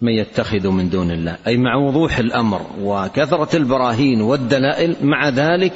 من 0.00 0.12
يتخذ 0.12 0.68
من 0.68 0.90
دون 0.90 1.10
الله 1.10 1.38
أي 1.46 1.56
مع 1.56 1.76
وضوح 1.76 2.18
الأمر 2.18 2.66
وكثرة 2.80 3.56
البراهين 3.56 4.20
والدلائل 4.20 4.96
مع 5.02 5.28
ذلك 5.28 5.72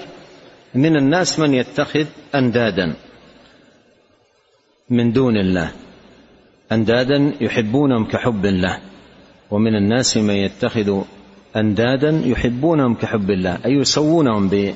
من 0.74 0.96
الناس 0.96 1.38
من 1.38 1.54
يتخذ 1.54 2.06
أندادا 2.34 2.94
من 4.90 5.12
دون 5.12 5.36
الله. 5.36 5.72
أندادا 6.72 7.32
يحبونهم 7.40 8.04
كحب 8.04 8.46
الله. 8.46 8.78
ومن 9.50 9.76
الناس 9.76 10.16
من 10.16 10.34
يتخذ 10.34 11.02
أندادا 11.56 12.22
يحبونهم 12.24 12.94
كحب 12.94 13.30
الله. 13.30 13.58
أي 13.64 13.72
يسوونهم 13.72 14.74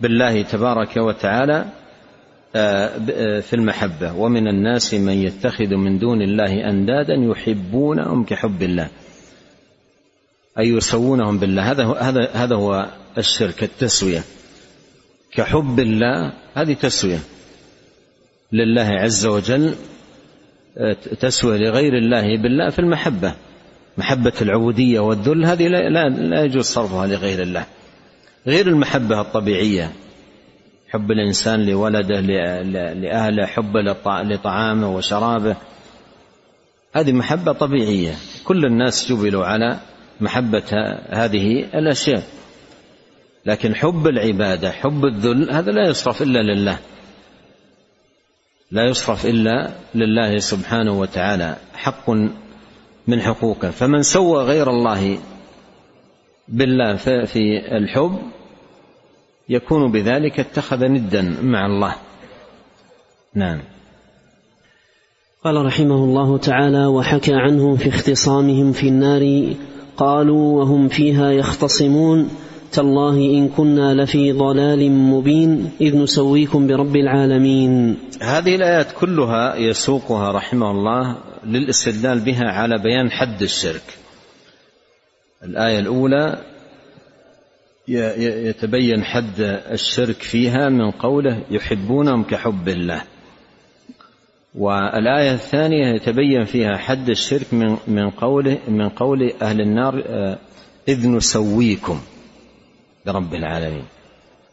بالله 0.00 0.42
تبارك 0.42 0.96
وتعالى 0.96 1.64
آه، 2.56 2.90
آه، 3.10 3.40
في 3.40 3.56
المحبة. 3.56 4.16
ومن 4.16 4.48
الناس 4.48 4.94
من 4.94 5.12
يتخذ 5.12 5.74
من 5.74 5.98
دون 5.98 6.22
الله 6.22 6.70
أندادا 6.70 7.14
يحبونهم 7.14 8.24
كحب 8.24 8.62
الله. 8.62 8.88
أي 10.58 10.68
يسوونهم 10.68 11.38
بالله. 11.38 11.70
هذا 11.70 11.84
هذا 11.84 12.30
هذا 12.34 12.56
هو 12.56 12.86
الشرك 13.18 13.62
التسوية. 13.62 14.22
كحب 15.32 15.78
الله 15.78 16.32
هذه 16.54 16.72
تسوية. 16.72 17.18
لله 18.52 18.88
عز 18.88 19.26
وجل 19.26 19.74
آه، 20.78 20.96
تسويه 21.20 21.58
لغير 21.58 21.98
الله 21.98 22.36
بالله 22.42 22.70
في 22.70 22.78
المحبة. 22.78 23.34
محبة 23.98 24.32
العبودية 24.42 25.00
والذل 25.00 25.44
هذه 25.44 25.68
لا, 25.68 26.08
لا 26.08 26.44
يجوز 26.44 26.64
صرفها 26.64 27.06
لغير 27.06 27.42
الله. 27.42 27.66
غير 28.46 28.66
المحبة 28.66 29.20
الطبيعية. 29.20 29.92
حب 30.88 31.10
الإنسان 31.10 31.66
لولده 31.66 32.20
لأهله 32.94 33.46
حب 33.46 33.76
لطعامه 34.24 34.96
وشرابه. 34.96 35.56
هذه 36.92 37.12
محبة 37.12 37.52
طبيعية. 37.52 38.14
كل 38.44 38.64
الناس 38.64 39.12
جبلوا 39.12 39.44
على 39.44 39.78
محبة 40.20 40.98
هذه 41.10 41.64
الأشياء. 41.74 42.22
لكن 43.46 43.74
حب 43.74 44.06
العبادة 44.06 44.70
حب 44.70 45.04
الذل 45.04 45.50
هذا 45.50 45.70
لا 45.70 45.88
يصرف 45.88 46.22
إلا 46.22 46.38
لله. 46.38 46.78
لا 48.74 48.88
يصرف 48.88 49.26
إلا 49.26 49.70
لله 49.94 50.38
سبحانه 50.38 51.00
وتعالى 51.00 51.56
حق 51.74 52.10
من 53.06 53.20
حقوقه. 53.20 53.70
فمن 53.70 54.02
سوى 54.02 54.44
غير 54.44 54.70
الله 54.70 55.18
بالله 56.48 56.96
في 57.24 57.76
الحب 57.76 58.18
يكون 59.48 59.92
بذلك 59.92 60.40
اتخذ 60.40 60.84
ندا 60.84 61.36
مع 61.42 61.66
الله. 61.66 61.94
نعم. 63.34 63.60
قال 65.44 65.66
رحمه 65.66 66.04
الله 66.04 66.38
تعالى 66.38 66.86
وحكى 66.86 67.34
عنهم 67.34 67.76
في 67.76 67.88
اختصامهم 67.88 68.72
في 68.72 68.88
النار 68.88 69.54
قالوا 69.96 70.58
وهم 70.58 70.88
فيها 70.88 71.30
يختصمون. 71.30 72.30
تالله 72.74 73.16
إن 73.16 73.48
كنا 73.48 73.94
لفي 73.94 74.32
ضلال 74.32 74.90
مبين 74.90 75.70
إذ 75.80 75.96
نسويكم 75.96 76.66
برب 76.66 76.96
العالمين. 76.96 77.96
هذه 78.22 78.54
الآيات 78.54 78.92
كلها 78.92 79.56
يسوقها 79.56 80.32
رحمه 80.32 80.70
الله 80.70 81.16
للاستدلال 81.46 82.20
بها 82.20 82.44
على 82.44 82.78
بيان 82.82 83.10
حد 83.10 83.42
الشرك. 83.42 83.98
الآية 85.44 85.78
الأولى 85.78 86.38
يتبين 88.48 89.04
حد 89.04 89.40
الشرك 89.70 90.22
فيها 90.22 90.68
من 90.68 90.90
قوله 90.90 91.42
يحبونهم 91.50 92.22
كحب 92.22 92.68
الله. 92.68 93.02
والآية 94.54 95.34
الثانية 95.34 95.94
يتبين 95.94 96.44
فيها 96.44 96.76
حد 96.76 97.10
الشرك 97.10 97.54
من 97.54 97.76
من 97.86 98.10
قوله 98.10 98.58
من 98.68 98.88
قول 98.88 99.32
أهل 99.42 99.60
النار 99.60 100.02
آه، 100.06 100.38
إذ 100.88 101.08
نسويكم. 101.08 102.00
برب 103.06 103.34
العالمين. 103.34 103.84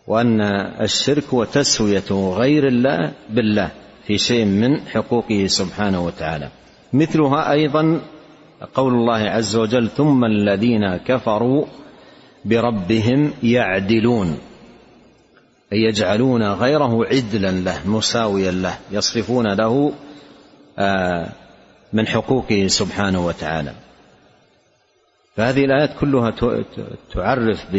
وأن 0.08 0.42
الشرك 0.82 1.24
هو 1.34 1.44
تسوية 1.44 2.12
غير 2.12 2.68
الله 2.68 3.12
بالله 3.30 3.72
في 4.08 4.18
شيء 4.18 4.46
من 4.46 4.88
حقوقه 4.88 5.48
سبحانه 5.48 6.06
وتعالى. 6.06 6.50
مثلها 6.94 7.52
أيضا 7.52 8.02
قول 8.74 8.94
الله 8.94 9.30
عز 9.30 9.56
وجل 9.56 9.90
ثم 9.90 10.26
الذين 10.26 10.98
كفروا 10.98 11.66
بربهم 12.46 13.34
يعدلون 13.44 14.38
أي 15.74 15.78
يجعلون 15.78 16.44
غيره 16.44 17.06
عدلا 17.06 17.52
له 17.52 17.88
مساويا 17.90 18.52
له 18.52 18.78
يصرفون 18.92 19.54
له 19.54 19.94
آه، 20.80 21.30
من 21.94 22.08
حقوقه 22.08 22.68
سبحانه 22.68 23.26
وتعالى. 23.26 23.74
فهذه 25.36 25.66
الآيات 25.66 26.00
كلها 26.00 26.34
تعرف 27.14 27.72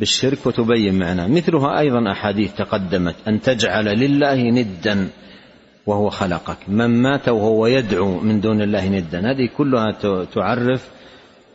بالشرك 0.00 0.46
وتبين 0.46 0.98
معناه 0.98 1.26
مثلها 1.26 1.78
أيضا 1.78 2.12
أحاديث 2.12 2.54
تقدمت 2.54 3.14
أن 3.28 3.40
تجعل 3.40 3.84
لله 3.84 4.50
ندا 4.50 5.08
وهو 5.86 6.10
خلقك. 6.10 6.56
من 6.68 6.86
مات 6.86 7.28
وهو 7.28 7.66
يدعو 7.66 8.20
من 8.20 8.40
دون 8.40 8.62
الله 8.62 8.88
ندا. 8.88 9.20
هذه 9.20 9.48
كلها 9.58 9.92
تعرف 10.34 10.88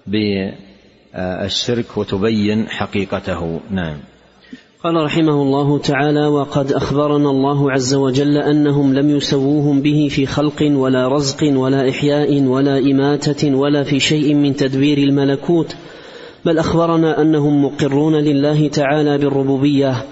بالشرك 0.08 1.98
وتبين 1.98 2.70
حقيقته. 2.70 3.60
نعم. 3.72 3.98
قال 4.84 4.96
رحمه 5.04 5.42
الله 5.42 5.80
تعالى 5.80 6.28
وقد 6.28 6.72
أخبرنا 6.72 7.30
الله 7.30 7.72
عز 7.72 7.94
وجل 7.96 8.38
أنهم 8.38 8.94
لم 8.94 9.10
يسووهم 9.10 9.82
به 9.82 10.08
في 10.12 10.26
خلق 10.26 10.64
ولا 10.64 11.08
رزق 11.08 11.44
ولا 11.44 11.90
إحياء 11.90 12.42
ولا 12.42 12.80
إماتة 12.80 13.56
ولا 13.56 13.84
في 13.84 14.00
شيء 14.00 14.34
من 14.34 14.56
تدبير 14.56 14.98
الملكوت 14.98 15.76
بل 16.46 16.58
أخبرنا 16.60 17.22
أنهم 17.22 17.66
مقرون 17.66 18.16
لله 18.16 18.68
تعالى 18.68 19.18
بالربوبية 19.18 20.06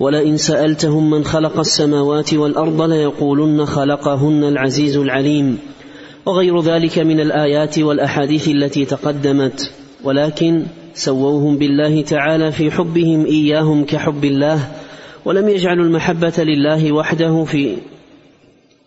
ولئن 0.00 0.36
سألتهم 0.36 1.10
من 1.10 1.24
خلق 1.24 1.58
السماوات 1.58 2.34
والأرض 2.34 2.82
ليقولن 2.82 3.66
خلقهن 3.66 4.44
العزيز 4.44 4.96
العليم. 4.96 5.58
وغير 6.26 6.60
ذلك 6.60 6.98
من 6.98 7.20
الآيات 7.20 7.78
والأحاديث 7.78 8.48
التي 8.48 8.84
تقدمت 8.84 9.72
ولكن 10.04 10.62
سووهم 10.94 11.56
بالله 11.56 12.02
تعالى 12.02 12.52
في 12.52 12.70
حبهم 12.70 13.24
إياهم 13.26 13.84
كحب 13.84 14.24
الله 14.24 14.68
ولم 15.24 15.48
يجعلوا 15.48 15.84
المحبة 15.84 16.32
لله 16.38 16.92
وحده 16.92 17.44
في 17.44 17.76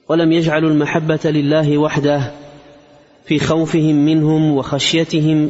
ولم 0.09 0.31
يجعلوا 0.31 0.69
المحبة 0.69 1.19
لله 1.25 1.77
وحده 1.77 2.31
في 3.25 3.39
خوفهم 3.39 3.95
منهم 4.05 4.57
وخشيتهم 4.57 5.49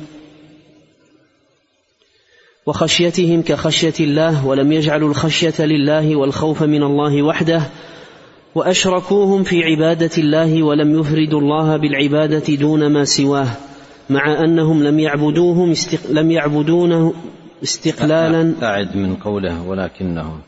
وخشيتهم 2.66 3.42
كخشية 3.42 3.94
الله 4.00 4.48
ولم 4.48 4.72
يجعلوا 4.72 5.10
الخشية 5.10 5.66
لله 5.66 6.16
والخوف 6.16 6.64
من 6.64 6.84
الله 6.84 7.24
وحده 7.24 7.62
وأشركوهم 8.56 9.44
في 9.44 9.64
عبادة 9.64 10.12
الله 10.18 10.64
ولم 10.64 11.00
يفردوا 11.00 11.40
الله 11.40 11.78
بالعبادة 11.78 12.56
دون 12.56 12.94
ما 12.94 13.06
سواه 13.06 13.48
مع 14.10 14.44
أنهم 14.44 14.84
لم 14.84 15.00
يعبدوهم 15.00 15.72
استق... 15.72 16.00
لم 16.12 16.32
يعبدونه 16.32 17.14
استقلالا. 17.64 18.54
أعد 18.64 18.98
من 18.98 19.16
قوله 19.16 19.68
ولكنهم 19.68 20.40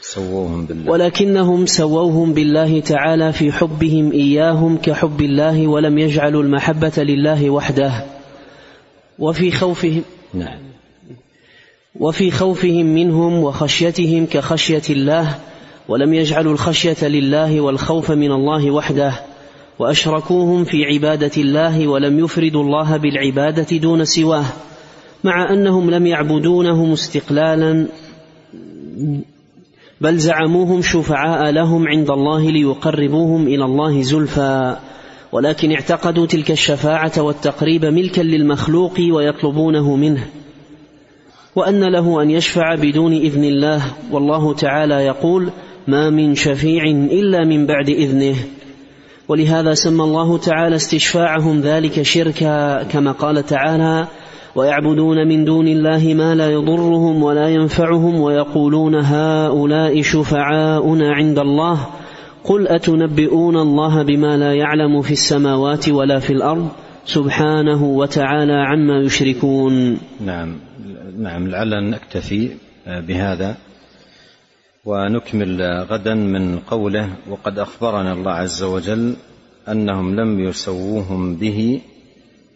سووهم 0.00 0.66
بالله. 0.66 0.90
ولكنهم 0.90 1.66
سووهم 1.66 2.32
بالله 2.32 2.80
تعالى 2.80 3.32
في 3.32 3.52
حبهم 3.52 4.12
إياهم 4.12 4.76
كحب 4.76 5.20
الله 5.20 5.66
ولم 5.66 5.98
يجعلوا 5.98 6.42
المحبة 6.42 6.92
لله 6.98 7.50
وحده 7.50 7.92
وفي 9.18 9.50
خوفهم 9.50 10.02
نعم. 10.34 10.58
وفي 12.00 12.30
خوفهم 12.30 12.86
منهم 12.86 13.38
وخشيتهم 13.38 14.26
كخشية 14.26 14.82
الله 14.90 15.38
ولم 15.88 16.14
يجعلوا 16.14 16.52
الخشية 16.52 17.08
لله 17.08 17.60
والخوف 17.60 18.10
من 18.10 18.32
الله 18.32 18.70
وحده 18.70 19.12
وأشركوهم 19.78 20.64
في 20.64 20.84
عبادة 20.84 21.30
الله 21.36 21.88
ولم 21.88 22.18
يفردوا 22.18 22.62
الله 22.62 22.96
بالعبادة 22.96 23.76
دون 23.76 24.04
سواه 24.04 24.44
مع 25.24 25.52
أنهم 25.52 25.90
لم 25.90 26.06
يعبدونه 26.06 26.92
استقلالا 26.92 27.86
بل 30.00 30.18
زعموهم 30.18 30.82
شفعاء 30.82 31.50
لهم 31.50 31.88
عند 31.88 32.10
الله 32.10 32.50
ليقربوهم 32.50 33.46
إلى 33.46 33.64
الله 33.64 34.02
زلفى 34.02 34.76
ولكن 35.32 35.72
اعتقدوا 35.72 36.26
تلك 36.26 36.50
الشفاعة 36.50 37.12
والتقريب 37.18 37.84
ملكا 37.84 38.20
للمخلوق 38.20 39.00
ويطلبونه 39.10 39.96
منه. 39.96 40.26
وأن 41.56 41.84
له 41.84 42.22
أن 42.22 42.30
يشفع 42.30 42.74
بدون 42.74 43.12
إذن 43.12 43.44
الله. 43.44 43.82
والله 44.12 44.54
تعالى 44.54 44.94
يقول 44.94 45.50
ما 45.88 46.10
من 46.10 46.34
شفيع 46.34 46.84
إلا 46.90 47.44
من 47.44 47.66
بعد 47.66 47.88
إذنه. 47.88 48.36
ولهذا 49.28 49.74
سمى 49.74 50.04
الله 50.04 50.38
تعالى 50.38 50.76
استشفاعهم 50.76 51.60
ذلك 51.60 52.02
شركا 52.02 52.82
كما 52.82 53.12
قال 53.12 53.46
تعالى 53.46 54.06
ويعبدون 54.54 55.28
من 55.28 55.44
دون 55.44 55.68
الله 55.68 56.14
ما 56.14 56.34
لا 56.34 56.50
يضرهم 56.50 57.22
ولا 57.22 57.48
ينفعهم 57.48 58.20
ويقولون 58.20 58.94
هؤلاء 58.94 60.02
شفعاؤنا 60.02 61.12
عند 61.14 61.38
الله. 61.38 61.78
قل 62.44 62.68
أتنبئون 62.68 63.56
الله 63.56 64.02
بما 64.02 64.36
لا 64.36 64.52
يعلم 64.52 65.02
في 65.02 65.12
السماوات 65.12 65.88
ولا 65.88 66.18
في 66.18 66.32
الأرض؟ 66.32 66.68
سبحانه 67.06 67.84
وتعالى 67.84 68.52
عما 68.52 69.02
يشركون. 69.06 69.98
نعم 70.20 70.58
نعم 71.18 71.48
لعلنا 71.48 71.80
نكتفي 71.80 72.50
بهذا 72.86 73.56
ونكمل 74.84 75.62
غدا 75.90 76.14
من 76.14 76.58
قوله 76.58 77.08
وقد 77.28 77.58
أخبرنا 77.58 78.12
الله 78.12 78.32
عز 78.32 78.62
وجل 78.62 79.16
أنهم 79.68 80.20
لم 80.20 80.40
يسووهم 80.40 81.36
به 81.36 81.80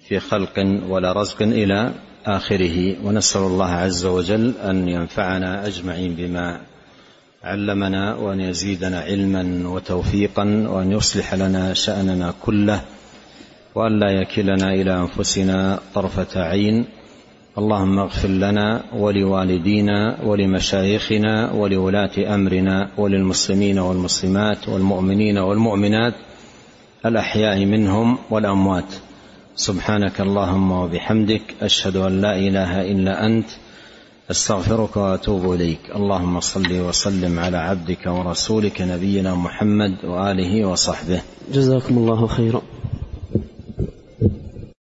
في 0.09 0.19
خلق 0.19 0.81
ولا 0.89 1.13
رزق 1.13 1.43
إلى 1.43 1.93
آخره. 2.27 2.97
ونسأل 3.05 3.43
الله 3.43 3.71
عز 3.71 4.07
وجل 4.07 4.53
أن 4.65 4.89
ينفعنا 4.89 5.67
أجمعين 5.67 6.15
بما 6.15 6.61
علمنا 7.45 8.15
وأن 8.15 8.41
يزيدنا 8.41 9.01
علما 9.01 9.69
وتوفيقا 9.69 10.45
وأن 10.69 10.93
يصلح 10.93 11.35
لنا 11.35 11.75
شأننا 11.75 12.35
كله 12.43 12.81
وأن 13.74 14.00
لا 14.00 14.11
يكلنا 14.11 14.74
إلى 14.74 14.98
أنفسنا 14.98 15.78
طرفة 15.94 16.42
عين. 16.42 16.85
اللهم 17.59 17.98
اغفر 17.98 18.28
لنا 18.28 18.83
ولوالدينا 18.96 20.16
ولمشايخنا 20.24 21.52
ولولاة 21.52 22.35
أمرنا 22.35 22.88
وللمسلمين 22.98 23.78
والمسلمات 23.78 24.68
والمؤمنين 24.68 25.38
والمؤمنات 25.38 26.14
الأحياء 27.06 27.64
منهم 27.64 28.18
والأموات. 28.30 28.94
سبحانك 29.56 30.20
اللهم 30.20 30.72
وبحمدك 30.72 31.42
أشهد 31.62 31.96
أن 31.96 32.20
لا 32.20 32.38
إله 32.38 32.92
إلا 32.92 33.26
أنت 33.26 33.48
أستغفرك 34.30 34.96
وأتوب 34.96 35.52
إليك. 35.52 35.80
اللهم 35.96 36.40
صل 36.40 36.80
وسلم 36.80 37.38
على 37.38 37.56
عبدك 37.56 38.06
ورسولك 38.06 38.83
نبينا 38.83 39.35
محمد 39.35 40.04
وآله 40.04 40.64
وصحبه. 40.64 41.20
جزاكم 41.52 41.98
الله 41.98 42.26
خيرا. 42.26 42.62